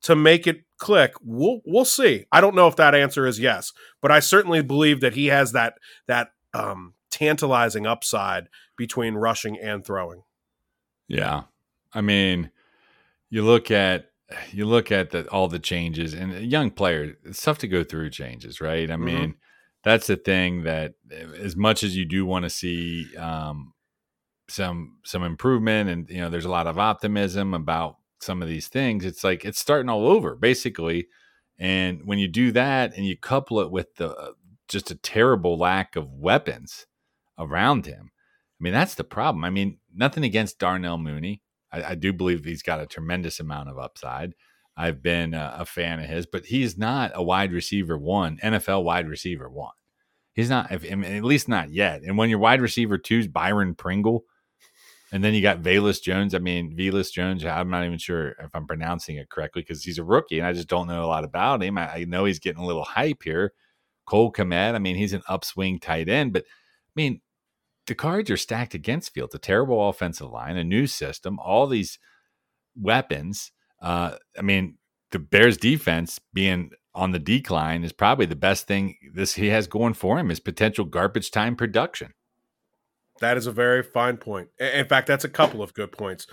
[0.03, 1.13] to make it click?
[1.21, 2.25] We'll we'll see.
[2.31, 5.51] I don't know if that answer is yes, but I certainly believe that he has
[5.51, 5.73] that
[6.07, 10.23] that um, tantalizing upside between rushing and throwing.
[11.09, 11.43] Yeah,
[11.93, 12.51] I mean,
[13.29, 14.09] you look at
[14.51, 17.83] you look at the, all the changes and a young player, it's tough to go
[17.83, 18.89] through changes, right?
[18.89, 19.05] I mm-hmm.
[19.05, 19.35] mean,
[19.83, 20.93] that's the thing that
[21.39, 23.73] as much as you do want to see um,
[24.49, 28.67] some some improvement and you know there's a lot of optimism about some of these
[28.67, 31.07] things it's like it's starting all over basically
[31.59, 34.31] and when you do that and you couple it with the uh,
[34.67, 36.85] just a terrible lack of weapons
[37.37, 38.11] around him
[38.59, 42.45] i mean that's the problem i mean nothing against darnell mooney I, I, do believe
[42.45, 44.33] he's got a tremendous amount of upside.
[44.75, 48.83] I've been a, a, fan of his, but he's not a wide receiver one, NFL
[48.83, 49.73] wide receiver one.
[50.33, 52.03] He's not, I mean, at least not yet.
[52.03, 54.23] And when your wide receiver two is Byron Pringle,
[55.11, 56.35] And then you got Velus Jones.
[56.35, 57.45] I mean, Velus Jones.
[57.45, 60.53] I'm not even sure if I'm pronouncing it correctly because he's a rookie and I
[60.53, 61.77] just don't know a lot about him.
[61.77, 63.53] I, I know he's getting a little hype here.
[64.05, 64.75] Cole Kmet.
[64.75, 67.21] I mean, he's an upswing tight end, but I mean,
[67.87, 69.33] the cards are stacked against Fields.
[69.33, 71.97] A terrible offensive line, a new system, all these
[72.75, 73.51] weapons.
[73.81, 74.77] Uh, I mean,
[75.11, 79.67] the Bears defense being on the decline is probably the best thing this he has
[79.67, 82.13] going for him is potential garbage time production.
[83.19, 84.49] That is a very fine point.
[84.59, 86.27] In fact, that's a couple of good points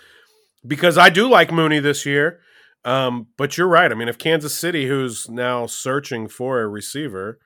[0.67, 2.41] because I do like Mooney this year.
[2.85, 3.91] Um, but you're right.
[3.91, 7.39] I mean, if Kansas City, who's now searching for a receiver,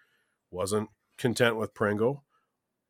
[0.51, 2.25] wasn't content with Pringle,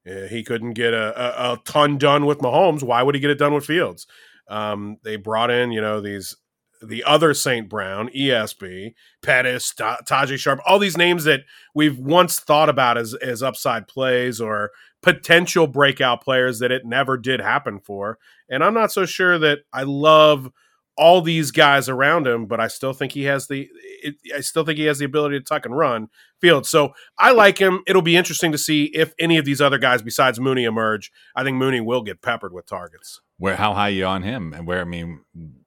[0.04, 2.82] he couldn't get a, a, a, ton done with Mahomes.
[2.82, 4.06] Why would he get it done with Fields?
[4.48, 6.36] Um, they brought in, you know, these
[6.80, 7.68] the other St.
[7.68, 11.40] Brown, ESB, Pettis, Tajae Sharpe, all these names that
[11.74, 14.70] we've once thought about as, as upside plays or
[15.02, 18.18] potential breakout players that it never did happen for.
[18.48, 20.50] And I'm not so sure that I love
[20.98, 23.68] all these guys around him, but I still think he has the
[24.02, 26.08] it, I still think he has the ability to tuck and run
[26.40, 26.66] field.
[26.66, 27.82] So I like him.
[27.86, 31.10] It'll be interesting to see if any of these other guys besides Mooney emerge.
[31.34, 33.20] I think Mooney will get peppered with targets.
[33.38, 35.20] Where how high are you on him, and where I mean,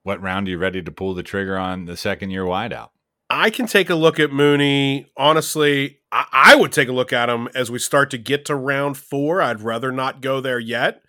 [0.04, 2.90] what round are you ready to pull the trigger on the second year wideout?
[3.30, 5.10] I can take a look at Mooney.
[5.16, 8.56] Honestly, I, I, would take a look at him as we start to get to
[8.56, 9.42] round four.
[9.42, 11.02] I'd rather not go there yet.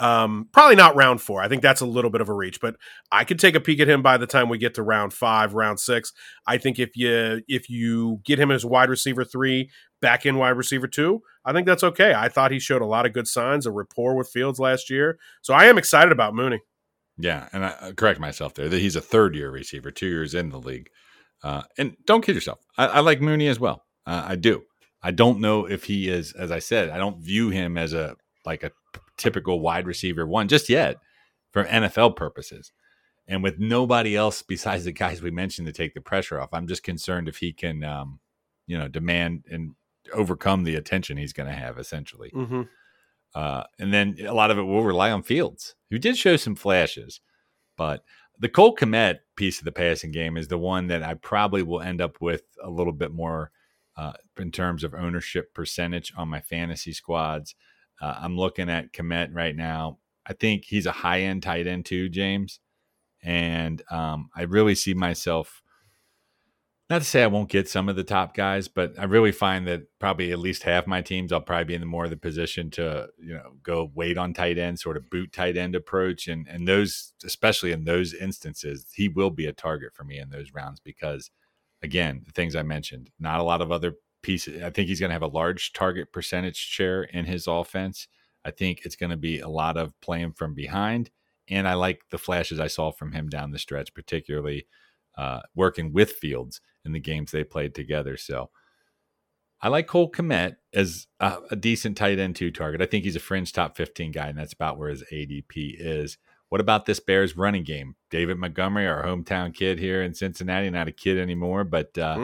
[0.00, 1.40] Um, probably not round four.
[1.40, 2.76] I think that's a little bit of a reach, but
[3.12, 5.54] I could take a peek at him by the time we get to round five,
[5.54, 6.12] round six.
[6.46, 10.50] I think if you if you get him as wide receiver three, back in wide
[10.50, 12.12] receiver two, I think that's okay.
[12.12, 15.18] I thought he showed a lot of good signs of rapport with Fields last year,
[15.42, 16.60] so I am excited about Mooney.
[17.16, 20.48] Yeah, and I correct myself there that he's a third year receiver, two years in
[20.48, 20.90] the league.
[21.42, 22.58] Uh, and don't kid yourself.
[22.76, 23.84] I, I like Mooney as well.
[24.06, 24.64] Uh, I do.
[25.02, 28.16] I don't know if he is, as I said, I don't view him as a
[28.46, 28.72] like a
[29.16, 30.96] typical wide receiver one just yet
[31.52, 32.72] for NFL purposes.
[33.26, 36.66] And with nobody else besides the guys we mentioned to take the pressure off, I'm
[36.66, 38.20] just concerned if he can, um,
[38.66, 39.74] you know, demand and
[40.12, 42.30] overcome the attention he's going to have essentially.
[42.34, 42.62] Mm-hmm.
[43.34, 46.54] Uh, and then a lot of it will rely on Fields, who did show some
[46.54, 47.20] flashes,
[47.76, 48.04] but
[48.38, 51.80] the Cole Kmet piece of the passing game is the one that I probably will
[51.80, 53.50] end up with a little bit more
[53.96, 57.54] uh, in terms of ownership percentage on my fantasy squads.
[58.00, 59.98] Uh, I'm looking at Kmet right now.
[60.26, 62.60] I think he's a high end tight end too, James.
[63.22, 65.62] And um, I really see myself,
[66.90, 69.66] not to say I won't get some of the top guys, but I really find
[69.66, 72.16] that probably at least half my teams, I'll probably be in the more of the
[72.18, 76.28] position to, you know, go wait on tight end, sort of boot tight end approach.
[76.28, 80.28] And, and those, especially in those instances, he will be a target for me in
[80.28, 81.30] those rounds because,
[81.82, 83.94] again, the things I mentioned, not a lot of other
[84.28, 88.08] I think he's going to have a large target percentage share in his offense.
[88.44, 91.10] I think it's going to be a lot of playing from behind.
[91.48, 94.66] And I like the flashes I saw from him down the stretch, particularly
[95.16, 98.16] uh, working with Fields in the games they played together.
[98.16, 98.50] So
[99.60, 102.82] I like Cole Kmet as a, a decent tight end two target.
[102.82, 106.18] I think he's a fringe top 15 guy, and that's about where his ADP is.
[106.50, 107.96] What about this Bears running game?
[108.10, 112.16] David Montgomery, our hometown kid here in Cincinnati, not a kid anymore, but uh,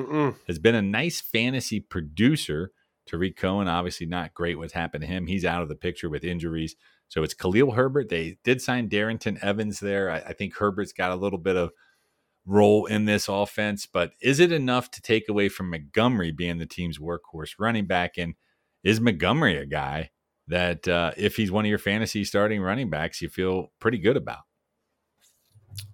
[0.46, 2.70] has been a nice fantasy producer.
[3.06, 5.26] Tarik Cohen, obviously not great what's happened to him.
[5.26, 6.76] He's out of the picture with injuries.
[7.08, 8.08] So it's Khalil Herbert.
[8.08, 10.10] They did sign Darrynton Evans there.
[10.10, 11.72] I, I think Herbert's got a little bit of
[12.46, 16.66] role in this offense, but is it enough to take away from Montgomery being the
[16.66, 18.12] team's workhorse running back?
[18.16, 18.34] And
[18.84, 20.10] is Montgomery a guy
[20.50, 24.16] that uh, if he's one of your fantasy starting running backs, you feel pretty good
[24.16, 24.40] about.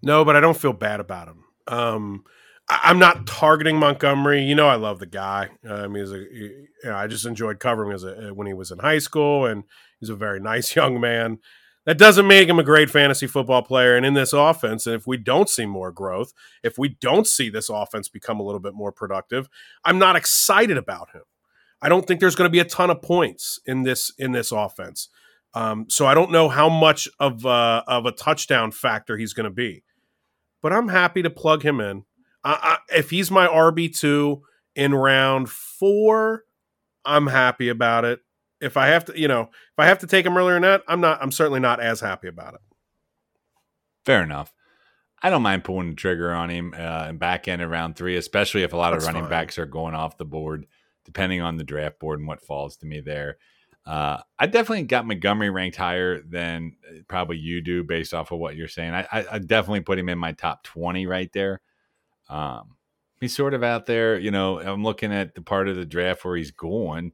[0.02, 1.44] No, but I don't feel bad about him.
[1.66, 2.24] Um,
[2.68, 4.42] I, am not targeting Montgomery.
[4.42, 5.50] You know, I love the guy.
[5.68, 8.54] Um, he's a, he, you know, I just enjoyed covering him as a, when he
[8.54, 9.64] was in high school, and
[10.00, 11.38] he's a very nice young man.
[11.84, 13.96] That doesn't make him a great fantasy football player.
[13.96, 16.32] And in this offense, if we don't see more growth,
[16.64, 19.48] if we don't see this offense become a little bit more productive,
[19.84, 21.22] I'm not excited about him.
[21.82, 24.52] I don't think there's going to be a ton of points in this in this
[24.52, 25.08] offense.
[25.54, 29.44] Um, so I don't know how much of uh, of a touchdown factor he's going
[29.44, 29.84] to be,
[30.62, 32.04] but I'm happy to plug him in.
[32.44, 34.42] I, I, if he's my RB two
[34.74, 36.44] in round four,
[37.04, 38.20] I'm happy about it.
[38.60, 40.82] If I have to, you know, if I have to take him earlier than that,
[40.88, 41.22] I'm not.
[41.22, 42.60] I'm certainly not as happy about it.
[44.04, 44.54] Fair enough.
[45.22, 48.16] I don't mind pulling the trigger on him uh, and back end in round three,
[48.16, 49.30] especially if a lot That's of running fine.
[49.30, 50.66] backs are going off the board
[51.06, 53.38] depending on the draft board and what falls to me there.
[53.86, 58.40] Uh, I definitely got Montgomery ranked higher than uh, probably you do based off of
[58.40, 58.92] what you're saying.
[58.92, 61.60] I, I, I definitely put him in my top 20 right there.
[62.28, 62.76] Um,
[63.20, 64.58] he's sort of out there, you know.
[64.60, 67.12] I'm looking at the part of the draft where he's going.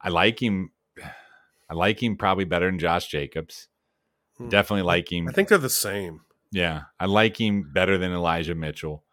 [0.00, 0.72] I like him.
[1.70, 3.68] I like him probably better than Josh Jacobs.
[4.38, 4.48] Hmm.
[4.48, 5.28] Definitely like him.
[5.28, 6.22] I think they're the same.
[6.50, 9.04] Yeah, I like him better than Elijah Mitchell.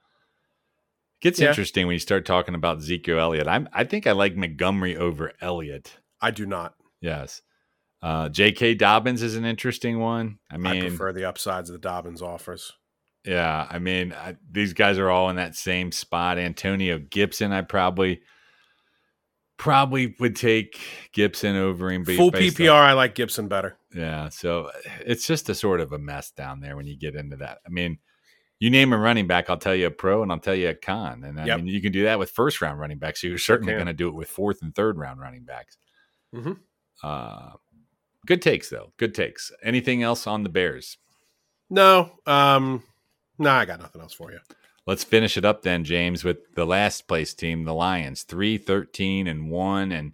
[1.21, 1.49] Gets Yeah.
[1.49, 3.47] interesting when you start talking about Ezekiel Elliott.
[3.47, 5.97] I'm, I think I like Montgomery over Elliott.
[6.21, 6.75] I do not.
[7.01, 7.41] Yes.
[8.01, 8.75] Uh, J.K.
[8.75, 10.37] Dobbins is an interesting one.
[10.51, 12.73] I I mean, prefer the upsides of the Dobbins offers.
[13.25, 16.37] yeah, I mean, I, these guys are all in that same spot.
[16.37, 18.21] Antonio Gibson, I probably
[19.57, 20.79] probably would take
[21.13, 22.05] Gibson over him.
[22.05, 23.77] Full PPR, on- I like Gibson better.
[23.95, 24.69] yeah, so
[25.05, 27.59] it's just a sort of a mess down there when you get into that.
[27.65, 27.97] I mean,
[28.59, 30.73] you name a running back, I'll tell you a pro and I'll tell you a
[30.73, 31.23] con.
[31.23, 31.57] And I Yep.
[31.57, 33.21] mean, you can do that with first round running backs.
[33.21, 35.77] So you're certainly going to do it with fourth and third round running backs.
[36.33, 36.59] Mhm.
[37.03, 37.51] Uh,
[38.25, 38.93] good takes, though.
[38.97, 39.51] Good takes.
[39.61, 40.97] Anything else on the Bears?
[41.69, 42.83] No, um,
[43.37, 44.39] no, I got nothing else for you.
[44.87, 49.25] Let's finish it up then, James, with the last place team, the Lions, 3 13
[49.27, 49.91] and 1.
[49.91, 50.13] And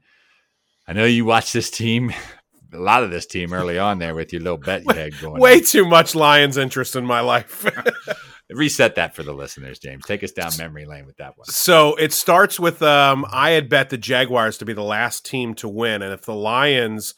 [0.87, 2.11] I know you watched this team,
[2.73, 5.41] a lot of this team early on there with your little bet you had going.
[5.41, 5.63] Way on.
[5.63, 7.65] too much Lions interest in my life.
[8.53, 10.05] Reset that for the listeners, James.
[10.05, 11.45] Take us down memory lane with that one.
[11.45, 15.53] so it starts with um, I had bet the Jaguars to be the last team
[15.55, 17.13] to win, and if the Lions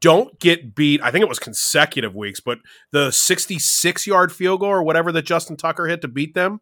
[0.00, 2.58] don't get beat, I think it was consecutive weeks, but
[2.92, 6.60] the 66 yard field goal or whatever that Justin Tucker hit to beat them.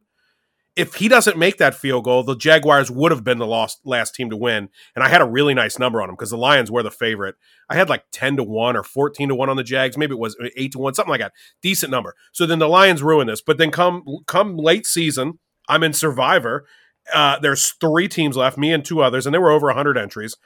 [0.80, 4.30] If he doesn't make that field goal, the Jaguars would have been the last team
[4.30, 4.70] to win.
[4.96, 7.34] And I had a really nice number on them because the Lions were the favorite.
[7.68, 9.98] I had like 10 to 1 or 14 to 1 on the Jags.
[9.98, 11.34] Maybe it was 8 to 1, something like that.
[11.60, 12.14] Decent number.
[12.32, 13.42] So then the Lions ruin this.
[13.42, 15.38] But then come come late season,
[15.68, 16.64] I'm in Survivor.
[17.12, 20.36] Uh, there's three teams left, me and two others, and there were over 100 entries.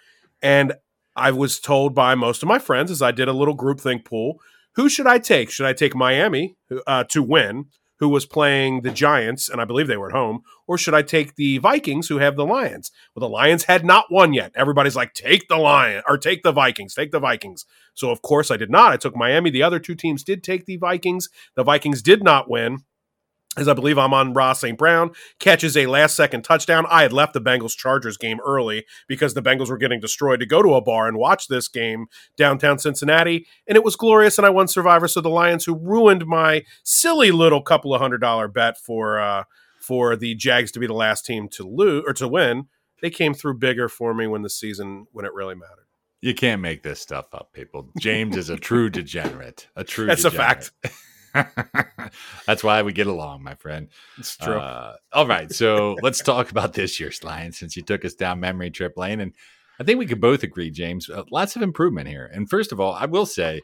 [0.43, 0.75] And
[1.15, 4.05] I was told by most of my friends as I did a little group think
[4.05, 4.41] pool,
[4.75, 5.51] who should I take?
[5.51, 6.57] Should I take Miami
[6.89, 7.67] uh, to win,
[7.99, 11.03] who was playing the Giants, and I believe they were at home, or should I
[11.03, 12.91] take the Vikings, who have the Lions?
[13.15, 14.53] Well, the Lions had not won yet.
[14.55, 17.65] Everybody's like, take the Lion or take the Vikings, take the Vikings.
[17.95, 18.93] So of course I did not.
[18.93, 19.51] I took Miami.
[19.51, 21.29] The other two teams did take the Vikings.
[21.55, 22.85] The Vikings did not win.
[23.57, 24.77] As I believe Amon-Ra St.
[24.77, 26.87] Brown, catches a last second touchdown.
[26.91, 30.47] I had left the Bengals Chargers game early because the Bengals were getting destroyed to
[30.47, 33.47] go to a bar and watch this game downtown Cincinnati.
[33.69, 35.07] And it was glorious, and I won Survivor.
[35.07, 39.45] So the Lions, who ruined my silly little couple of hundred dollar bet for uh,
[39.79, 42.67] for the Jags to be the last team to lose or to win,
[43.03, 45.85] they came through bigger for me when the season when it really mattered.
[46.25, 47.91] You can't make this stuff up, people.
[48.01, 49.69] James is a true degenerate.
[49.77, 50.71] A true That's a degenerate.
[52.47, 53.89] That's why we get along, my friend.
[54.19, 54.59] It's true.
[54.59, 58.41] Uh, all right, so let's talk about this year's Lions since you took us down
[58.41, 59.33] memory trip lane, and
[59.81, 61.11] I think we could both agree, James.
[61.11, 62.31] Uh, lots of improvement here.
[62.33, 63.61] And first of all, I will say,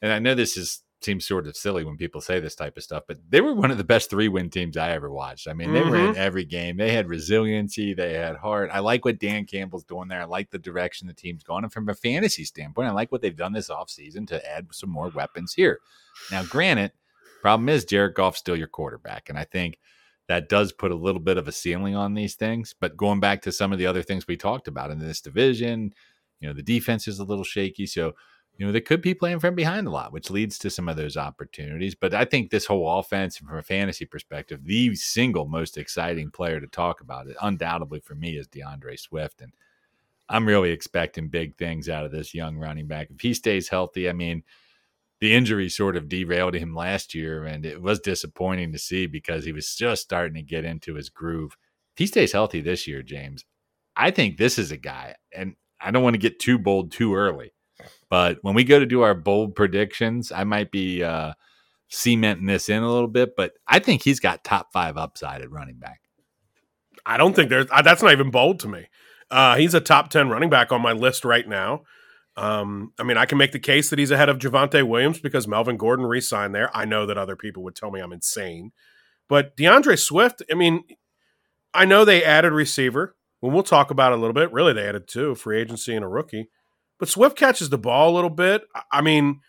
[0.00, 2.82] and I know this is seems sort of silly when people say this type of
[2.82, 5.46] stuff, but they were one of the best three win teams I ever watched.
[5.46, 6.76] I mean, they were in every game.
[6.76, 7.94] They had resiliency.
[7.94, 8.70] They had heart.
[8.72, 10.22] I like what Dan Campbell's doing there.
[10.22, 11.62] I like the direction the team's going.
[11.62, 14.90] And from a fantasy standpoint, I like what they've done this offseason to add some
[14.90, 15.78] more weapons here.
[16.32, 16.90] Now, granted,
[17.40, 19.28] problem is Jared Goff's still your quarterback.
[19.28, 19.78] And I think
[20.28, 22.74] that does put a little bit of a ceiling on these things.
[22.78, 25.94] But going back to some of the other things we talked about in this division,
[26.40, 27.86] you know, the defense is a little shaky.
[27.86, 28.14] So,
[28.56, 30.96] you know, they could be playing from behind a lot, which leads to some of
[30.96, 31.94] those opportunities.
[31.94, 36.60] But I think this whole offense, from a fantasy perspective, the single most exciting player
[36.60, 39.40] to talk about it, undoubtedly for me, is D'Andre Swift.
[39.40, 39.52] And
[40.28, 43.08] I'm really expecting big things out of this young running back.
[43.10, 44.42] If he stays healthy, I mean,
[45.20, 49.44] the injury sort of derailed him last year, and it was disappointing to see because
[49.44, 51.56] he was just starting to get into his groove.
[51.94, 53.44] If he stays healthy this year, James,
[53.96, 57.14] I think this is a guy, and I don't want to get too bold too
[57.14, 57.52] early,
[58.08, 61.32] but when we go to do our bold predictions, I might be uh,
[61.88, 65.50] cementing this in a little bit, but I think he's got top five upside at
[65.50, 66.00] running back.
[67.04, 68.86] I don't think there's that's not even bold to me.
[69.30, 71.82] Uh, he's a top ten running back on my list right now.
[72.38, 75.48] Um, I mean, I can make the case that he's ahead of Javonte Williams because
[75.48, 76.70] Melvin Gordon re-signed there.
[76.76, 78.70] I know that other people would tell me I'm insane,
[79.28, 80.42] but D'Andre Swift.
[80.50, 80.84] I mean,
[81.74, 83.16] I know they added receiver.
[83.40, 84.52] When we'll talk about it a little bit.
[84.52, 86.48] Really, they added two free agency and a rookie.
[86.98, 88.62] But Swift catches the ball a little bit.
[88.74, 89.40] I- I mean,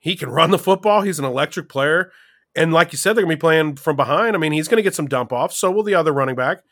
[0.00, 1.02] he can run the football.
[1.02, 2.10] He's an electric player.
[2.56, 4.34] And like you said, they're going to be playing from behind.
[4.34, 5.52] I mean, he's going to get some dump off.
[5.52, 6.62] So will the other running back.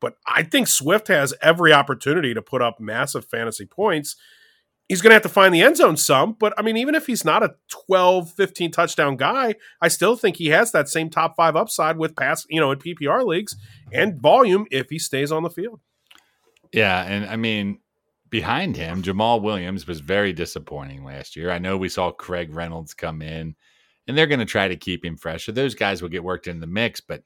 [0.00, 4.16] But I think Swift has every opportunity to put up massive fantasy points.
[4.88, 6.34] He's going to have to find the end zone some.
[6.38, 7.54] But I mean, even if he's not a
[7.88, 12.14] 12, 15 touchdown guy, I still think he has that same top five upside with
[12.14, 13.56] pass, you know, in PPR leagues
[13.92, 15.80] and volume if he stays on the field.
[16.72, 17.80] Yeah, and I mean,
[18.30, 21.50] behind him, Jamaal Williams was very disappointing last year.
[21.50, 23.54] I know we saw Craig Reynolds come in,
[24.06, 25.46] and they're going to try to keep him fresh.
[25.46, 27.22] So those guys will get worked in the mix, but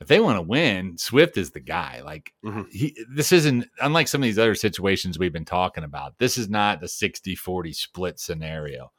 [0.00, 2.02] if they want to win, Swift is the guy.
[2.04, 2.70] Like Mhm.
[2.70, 6.18] he this isn't unlike some of these other situations we've been talking about.
[6.18, 8.92] This is not the 60-40 split scenario.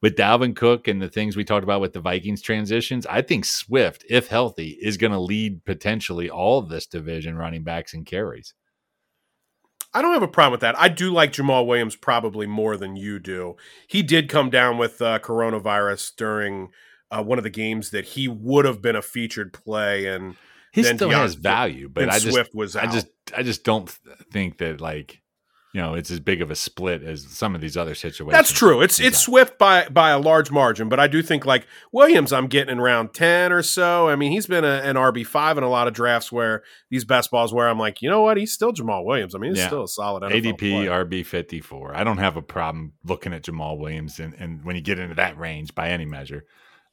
[0.00, 3.44] with Dalvin Cook and the things we talked about with the Vikings transitions, I think
[3.44, 8.04] Swift, if healthy, is going to lead potentially all of this division running backs and
[8.04, 8.52] carries.
[9.94, 10.76] I don't have a problem with that.
[10.76, 13.54] I do like Jamaal Williams probably more than you do.
[13.86, 16.70] He did come down with uh, coronavirus during
[17.12, 20.36] uh, one of the games that he would have been a featured play, and
[20.72, 21.88] he still has value.
[21.88, 22.88] But I just, Swift was out.
[22.88, 23.06] I just,
[23.36, 23.88] I just don't
[24.30, 25.22] think that like
[25.72, 28.32] you know it's as big of a split as some of these other situations.
[28.32, 28.82] That's true.
[28.82, 32.46] It's it's Swift by by a large margin, but I do think like Williams, I'm
[32.46, 34.08] getting in round ten or so.
[34.08, 37.04] I mean, he's been a, an RB five in a lot of drafts where these
[37.04, 39.34] best balls where I'm like, you know what, he's still Jamaal Williams.
[39.34, 39.66] I mean, he's yeah.
[39.66, 41.04] still a solid NFL ADP player.
[41.04, 41.94] RB fifty four.
[41.94, 45.14] I don't have a problem looking at Jamaal Williams and, and when you get into
[45.14, 46.44] that range by any measure.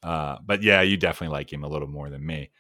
[0.02, 2.52] Uh, but yeah, you definitely like him a little more than me.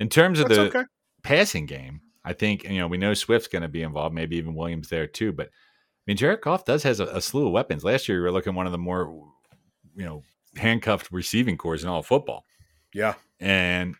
[0.00, 0.84] In terms of That's the okay.
[1.22, 4.54] passing game, I think you know we know Swift's going to be involved, maybe even
[4.54, 5.32] Williams there too.
[5.32, 5.50] But I
[6.06, 7.84] mean, Jared Goff does has a, a slew of weapons.
[7.84, 9.24] Last year, we were looking one of the more
[9.96, 10.22] you know
[10.56, 12.44] handcuffed receiving corps in all football.
[12.92, 13.96] Yeah, and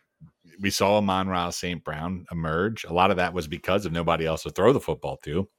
[0.59, 1.83] we saw Amon-Ra St.
[1.83, 2.83] Brown emerge.
[2.85, 5.49] A lot of that was because of nobody else to throw the football to.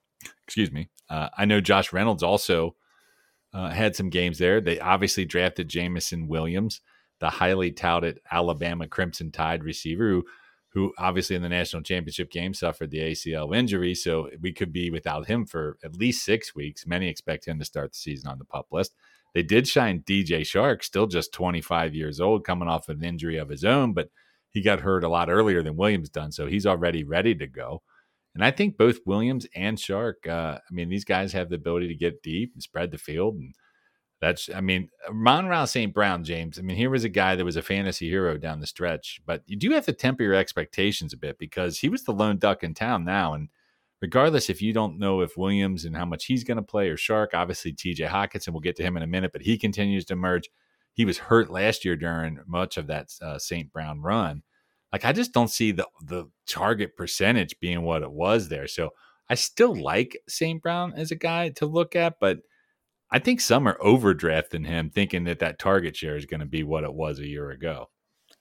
[0.46, 0.88] Excuse me.
[1.10, 2.76] Uh, I know Josh Reynolds also
[3.52, 4.60] uh, had some games there.
[4.60, 6.80] They obviously drafted Jameson Williams,
[7.20, 10.24] the highly touted Alabama Crimson Tide receiver who
[10.74, 13.94] who obviously in the national championship game suffered the ACL injury.
[13.94, 16.84] So we could be without him for at least six weeks.
[16.84, 18.92] Many expect him to start the season on the pup list.
[19.34, 23.48] They did shine DJ Chark, still just 25 years old, coming off an injury of
[23.48, 24.10] his own, but
[24.50, 26.32] he got hurt a lot earlier than Williams done.
[26.32, 27.82] So he's already ready to go.
[28.34, 31.86] And I think both Williams and Chark, uh, I mean, these guys have the ability
[31.88, 33.36] to get deep and spread the field.
[33.36, 33.54] And
[34.24, 35.92] that's, I mean, Amon-Ra St.
[35.92, 36.58] Brown, James.
[36.58, 39.42] I mean, here was a guy that was a fantasy hero down the stretch, but
[39.44, 42.64] you do have to temper your expectations a bit because he was the lone duck
[42.64, 43.34] in town now.
[43.34, 43.50] And
[44.00, 46.96] regardless if you don't know if Williams and how much he's going to play or
[46.96, 50.14] Chark, obviously TJ Hockenson, we'll get to him in a minute, but he continues to
[50.14, 50.48] emerge.
[50.94, 53.70] He was hurt last year during much of that uh, St.
[53.70, 54.42] Brown run.
[54.90, 58.68] Like, I just don't see the, the target percentage being what it was there.
[58.68, 58.90] So
[59.28, 60.62] I still like St.
[60.62, 62.38] Brown as a guy to look at, but–
[63.14, 66.64] I think some are overdrafting him, thinking that that target share is going to be
[66.64, 67.88] what it was a year ago.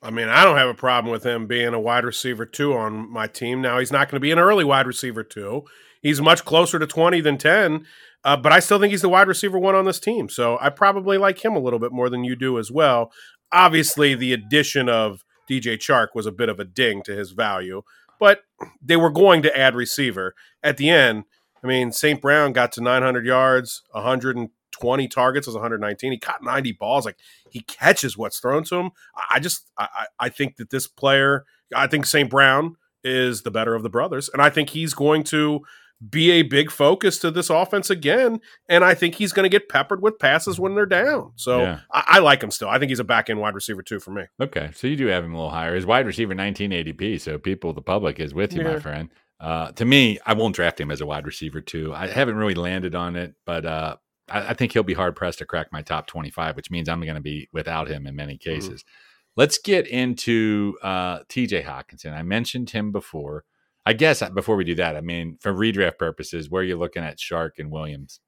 [0.01, 3.07] I mean, I don't have a problem with him being a wide receiver two on
[3.13, 3.61] my team.
[3.61, 5.65] Now he's not going to be an early wide receiver two.
[6.01, 7.86] He's much closer to twenty than ten,
[8.24, 10.28] uh, but I still think he's the wide receiver one on this team.
[10.28, 13.11] So I probably like him a little bit more than you do as well.
[13.51, 17.84] Obviously, the addition of DJ Chark was a bit of a ding to his value,
[18.19, 18.39] but
[18.82, 21.26] they were going to add receiver at the end.
[21.63, 22.19] I mean, St.
[22.19, 24.49] Brown got to 900 yards, 100
[24.84, 26.12] 20 targets was 119.
[26.12, 27.06] He caught 90 balls.
[27.06, 27.18] Like
[27.50, 28.92] he catches what's thrown to him.
[29.30, 32.30] I just I, I think that this player, I think St.
[32.30, 35.62] Brown is the better of the brothers, and I think he's going to
[36.10, 38.42] be a big focus to this offense again.
[38.68, 41.32] And I think he's going to get peppered with passes when they're down.
[41.36, 41.80] So yeah.
[41.94, 42.68] I, I, like him still.
[42.68, 44.24] I think he's a back end wide receiver too for me.
[44.42, 45.76] Okay, so you do have him a little higher.
[45.76, 47.22] His wide receiver 19 ADP.
[47.22, 48.74] So people, the public is with you, yeah.
[48.74, 49.10] my friend.
[49.40, 51.94] Uh, to me, I won't draft him as a wide receiver too.
[51.94, 53.98] I haven't really landed on it, but uh,
[54.30, 57.01] I, I, think he'll be hard pressed to crack my top 25, which means I'm
[57.01, 58.49] going to be without him in many mm-hmm.
[58.49, 58.82] cases.
[58.82, 59.32] Mm-hmm.
[59.36, 62.13] Let's get into uh, TJ Hockenson.
[62.13, 63.45] I mentioned him before.
[63.86, 66.78] I guess uh, before we do that, I mean, for redraft purposes, where are you
[66.78, 68.19] looking at Chark and Williams?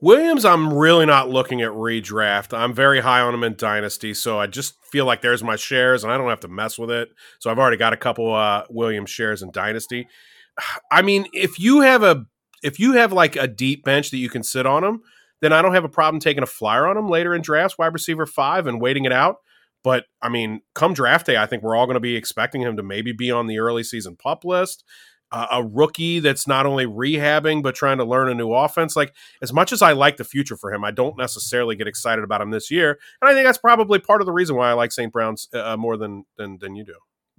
[0.00, 2.56] Williams, I'm really not looking at redraft.
[2.56, 6.04] I'm very high on him in Dynasty, so I just feel like there's my shares
[6.04, 7.08] and I don't have to mess with it.
[7.38, 10.06] So I've already got a couple uh, Williams shares in Dynasty.
[10.90, 12.26] I mean, if you have a
[12.62, 15.02] if you have like a deep bench that you can sit on them,
[15.40, 17.92] then I don't have a problem taking a flyer on them later in drafts, wide
[17.92, 19.36] receiver five, and waiting it out.
[19.84, 22.76] But I mean, come draft day, I think we're all going to be expecting him
[22.76, 24.84] to maybe be on the early season pup list.
[25.32, 28.94] Uh, a rookie that's not only rehabbing but trying to learn a new offense.
[28.94, 32.22] Like as much as I like the future for him, I don't necessarily get excited
[32.22, 34.74] about him this year, and I think that's probably part of the reason why I
[34.74, 35.12] like St.
[35.12, 36.94] Brown's uh, more than than than you do.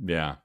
[0.06, 0.36] Yeah,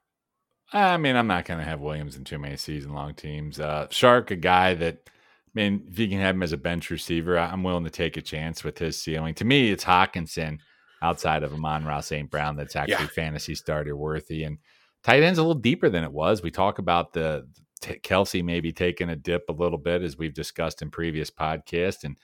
[0.73, 3.61] I mean, I'm not going to have Williams in too many season long teams.
[3.61, 6.91] Uh, Chark, a guy that, I mean, if you can have him as a bench
[6.91, 9.35] receiver, I'm willing to take a chance with his ceiling.
[9.35, 10.59] To me, it's Hockenson
[11.03, 12.31] outside of Amon-Ra St.
[12.31, 13.11] Brown that's actually yeah.
[13.15, 14.45] fantasy starter worthy.
[14.45, 14.59] And
[15.03, 16.43] tight end's a little deeper than it was.
[16.43, 17.47] We talk about the
[17.83, 22.05] t- Kelce maybe taking a dip a little bit, as we've discussed in previous podcasts.
[22.05, 22.17] And,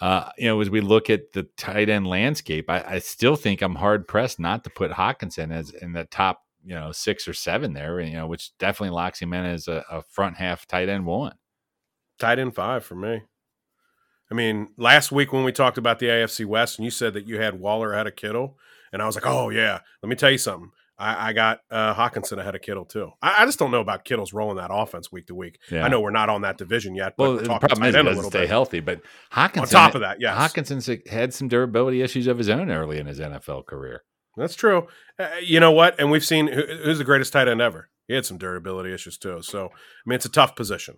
[0.00, 3.62] uh, you know, as we look at the tight end landscape, I, I still think
[3.62, 7.34] I'm hard pressed not to put Hockenson as in the top you know six or
[7.34, 10.88] seven there, you know, which definitely locks him in as a, a front half tight
[10.88, 11.34] end one.
[12.18, 13.22] Tight end five for me.
[14.30, 17.26] I mean, last week when we talked about the AFC West, and you said that
[17.26, 18.56] you had Waller ahead of Kittle,
[18.92, 19.80] and I was like, oh yeah.
[20.02, 20.70] Let me tell you something.
[21.00, 23.10] I, I got uh, Hockenson ahead of Kittle too.
[23.22, 25.58] I, I, just don't know about Kittle's rolling that offense week to week.
[25.72, 25.82] Yeah.
[25.82, 27.14] I know we're not on that division yet.
[27.16, 28.48] well, the problem is he doesn't stay bit.
[28.48, 28.80] healthy.
[28.80, 29.00] But
[29.32, 32.98] Hockenson, on top of that, yes, Hockenson had some durability issues of his own early
[32.98, 34.02] in his NFL career.
[34.36, 34.86] That's true.
[35.18, 35.98] Uh, you know what?
[35.98, 37.90] And we've seen who, who's the greatest tight end ever.
[38.08, 39.42] He had some durability issues too.
[39.42, 39.70] So I
[40.06, 40.96] mean, it's a tough position.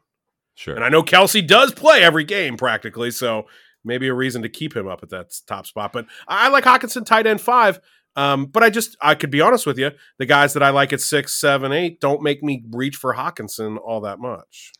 [0.54, 0.74] Sure.
[0.74, 3.46] And I know Kelce does play every game practically, so
[3.84, 5.92] maybe a reason to keep him up at that top spot.
[5.92, 7.80] But I like Hockenson tight end five.
[8.14, 10.92] Um, but I just I could be honest with you, the guys that I like
[10.92, 14.72] at six, seven, eight don't make me reach for Hockenson all that much.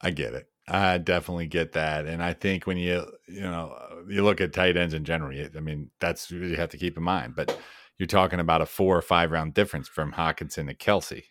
[0.00, 0.48] I get it.
[0.66, 3.76] I definitely get that, and I think when you you know
[4.08, 6.96] you look at tight ends in general, I mean that's what you have to keep
[6.96, 7.34] in mind.
[7.36, 7.58] But
[7.98, 11.24] you're talking about a four or five round difference from Hockenson to Kelce,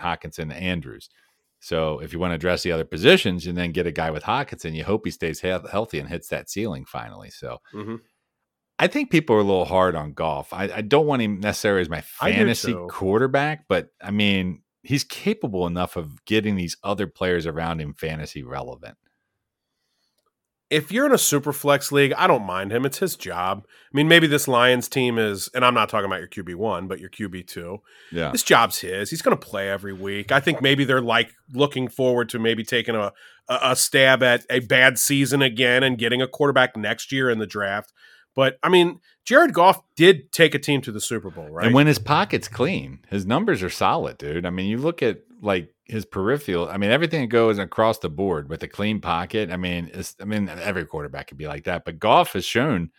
[0.00, 1.10] Hockenson to Andrews.
[1.60, 4.24] So if you want to address the other positions and then get a guy with
[4.24, 7.30] Hockenson, you hope he stays he- healthy and hits that ceiling finally.
[7.30, 7.96] So mm-hmm.
[8.80, 10.52] I think people are a little hard on Goff.
[10.52, 15.66] I, I don't want him necessarily as my fantasy quarterback, but I mean, he's capable
[15.66, 18.96] enough of getting these other players around him fantasy relevant
[20.72, 22.86] if you're in a super flex league, I don't mind him.
[22.86, 23.66] It's his job.
[23.68, 26.88] I mean, maybe this Lions team is, and I'm not talking about your QB one,
[26.88, 27.82] but your QB two.
[28.10, 29.10] Yeah, this job's his.
[29.10, 30.32] He's going to play every week.
[30.32, 33.12] I think maybe they're like looking forward to maybe taking a,
[33.48, 37.38] a, a stab at a bad season again and getting a quarterback next year in
[37.38, 37.92] the draft.
[38.34, 41.66] But I mean, Jared Goff did take a team to the Super Bowl, right?
[41.66, 44.46] And when his pocket's clean, his numbers are solid, dude.
[44.46, 46.68] I mean, you look at like his peripheral.
[46.68, 49.50] I mean, everything goes across the board with a clean pocket.
[49.50, 52.90] I mean, I mean, every quarterback could be like that, but Goff has shown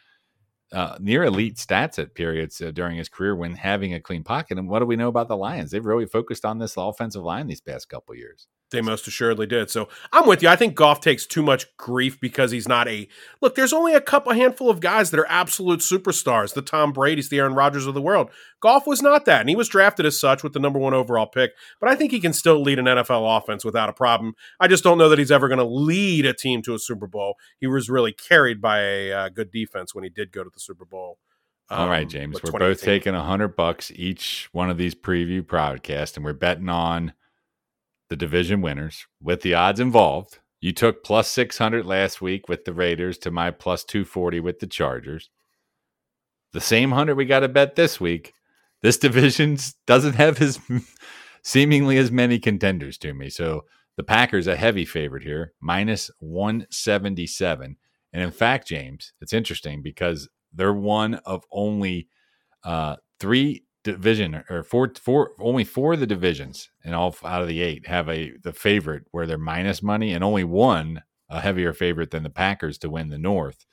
[0.72, 4.58] uh, near elite stats at periods uh, during his career when having a clean pocket.
[4.58, 5.72] And what do we know about the Lions?
[5.72, 8.48] They've really focused on this offensive line these past couple years.
[8.74, 9.70] They most assuredly did.
[9.70, 10.50] So I'm with you.
[10.50, 13.08] I think Goff takes too much grief because he's not a
[13.40, 13.56] look.
[13.56, 16.54] There's only a couple, a handful of guys that are absolute superstars.
[16.54, 18.30] The Tom Brady's, the Aaron Rodgers of the world.
[18.60, 21.28] Goff was not that, and he was drafted as such with the number one overall
[21.28, 21.52] pick.
[21.80, 24.34] But I think he can still lead an NFL offense without a problem.
[24.60, 27.08] I just don't know that he's ever going to lead a team to a Super
[27.08, 27.36] Bowl.
[27.60, 30.60] He was really carried by a uh, good defense when he did go to the
[30.60, 31.20] Super Bowl.
[31.70, 32.44] Um, All right, um, James.
[32.44, 36.70] We're both taking a hundred bucks each one of these preview podcasts, and we're betting
[36.70, 37.14] on
[38.14, 40.38] the division winners with the odds involved.
[40.62, 44.68] You took plus 600 last week with the Raiders to my plus 240 with the
[44.68, 45.32] Chargers.
[46.52, 48.34] The same 100 we got to bet this week.
[48.84, 49.58] This division
[49.88, 50.60] doesn't have as
[51.42, 53.32] seemingly as many contenders to me.
[53.32, 53.66] So
[53.98, 57.78] the Packers a heavy favorite here, minus 177.
[58.14, 62.10] And in fact, James, it's interesting because they're one of only
[62.64, 67.48] uh, three division or four four only four of the divisions and all out of
[67.48, 71.74] the eight have a the favorite where they're minus money and only one a heavier
[71.74, 73.66] favorite than the Packers to win the North.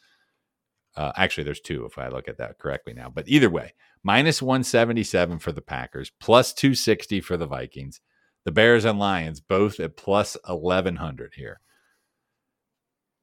[0.97, 3.11] Uh, actually, there's two if I look at that correctly now.
[3.11, 8.01] But either way, minus 177 for the Packers, plus 260 for the Vikings.
[8.45, 11.61] The Bears and Lions both at plus 1100 here.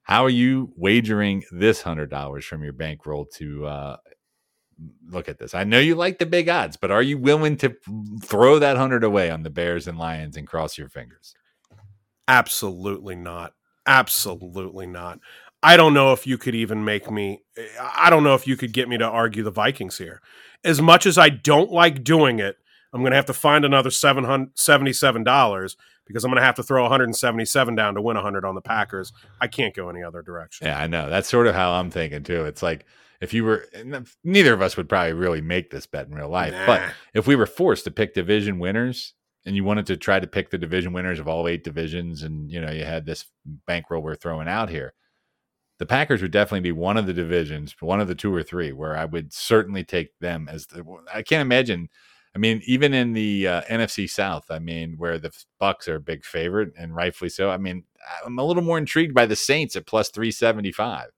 [0.04, 3.98] How are you wagering this hundred dollars from your bankroll to uh,
[5.10, 5.54] look at this.
[5.54, 7.76] I know you like the big odds, but are you willing to
[8.24, 11.34] throw that hundred away on the Bears and Lions and cross your fingers?
[12.28, 13.54] Absolutely not.
[13.86, 15.20] Absolutely not.
[15.64, 17.42] I don't know if you could even make me.
[17.82, 20.22] I don't know if you could get me to argue the Vikings here.
[20.64, 22.58] As much as I don't like doing it,
[22.94, 25.76] I'm going to have to find another $777
[26.06, 29.12] because I'm going to have to throw 177 down to win 100 on the Packers.
[29.42, 30.68] I can't go any other direction.
[30.68, 31.10] Yeah, I know.
[31.10, 32.46] That's sort of how I'm thinking too.
[32.46, 32.86] It's like
[33.22, 33.66] if you were
[34.24, 36.66] neither of us would probably really make this bet in real life nah.
[36.66, 36.82] but
[37.14, 39.14] if we were forced to pick division winners
[39.46, 42.52] and you wanted to try to pick the division winners of all eight divisions and
[42.52, 43.26] you know you had this
[43.66, 44.94] bankroll we're throwing out here
[45.80, 48.72] the packers would definitely be one of the divisions one of the two or three
[48.72, 51.90] where i would certainly take them as the i can't imagine
[52.38, 56.00] I mean, even in the uh, NFC South, I mean, where the Bucs are a
[56.00, 57.50] big favorite and rightfully so.
[57.50, 57.84] I mean,
[58.24, 61.10] I'm a little more intrigued by the Saints at plus 375.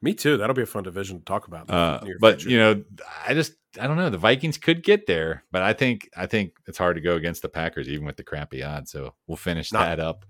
[0.00, 0.36] Me too.
[0.36, 1.68] That'll be a fun division to talk about.
[1.68, 2.50] Uh, but future.
[2.50, 2.84] you know,
[3.26, 4.10] I just I don't know.
[4.10, 7.42] The Vikings could get there, but I think I think it's hard to go against
[7.42, 8.92] the Packers even with the crappy odds.
[8.92, 10.24] So we'll finish Not- that up.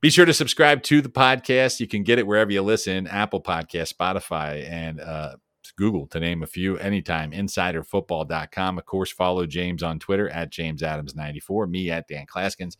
[0.00, 1.80] Be sure to subscribe to the podcast.
[1.80, 5.36] You can get it wherever you listen: Apple Podcast, Spotify, and uh,
[5.76, 6.76] Google, to name a few.
[6.78, 7.32] Anytime.
[7.32, 8.78] InsiderFootball.com.
[8.78, 11.66] Of course, follow James on Twitter at James Adams 94.
[11.66, 12.76] Me at Dan Clasgens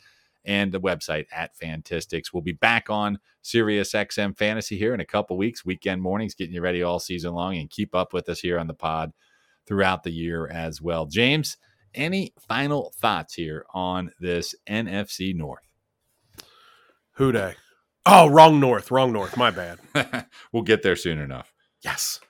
[0.49, 2.33] and the website at Fantistics.
[2.33, 6.55] We'll be back on Sirius XM Fantasy here in a couple weeks, weekend mornings, getting
[6.55, 9.13] you ready all season long and keep up with us here on the pod
[9.67, 11.05] throughout the year as well.
[11.05, 11.59] James,
[11.95, 15.69] any final thoughts here on this NFC North?
[17.13, 17.55] Who Dey?
[18.07, 19.37] Oh, wrong North, wrong North.
[19.37, 19.79] My bad.
[20.53, 21.53] we'll get there soon enough.
[21.85, 22.21] Yes.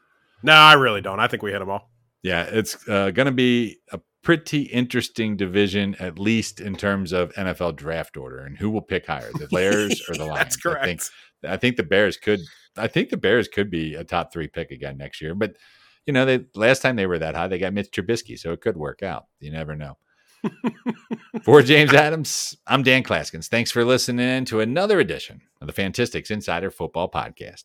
[0.42, 1.20] No, I really don't.
[1.20, 1.88] I think we hit them all.
[2.22, 7.32] Yeah, it's uh, going to be a pretty interesting division, at least in terms of
[7.32, 10.38] NFL draft order and who will pick higher, the Bears or the Lions.
[10.38, 10.82] That's correct.
[10.82, 11.02] I think,
[11.44, 12.40] I think the Bears could.
[12.76, 15.34] I think the Bears could be a top three pick again next year.
[15.34, 15.56] But
[16.04, 18.60] you know, they last time they were that high, they got Mitch Trubisky, so it
[18.60, 19.28] could work out.
[19.40, 19.96] You never know.
[21.42, 23.48] for James Adams, I'm Dan Clasgens.
[23.48, 27.64] Thanks for listening to another edition of the Fantistics Insider Football Podcast.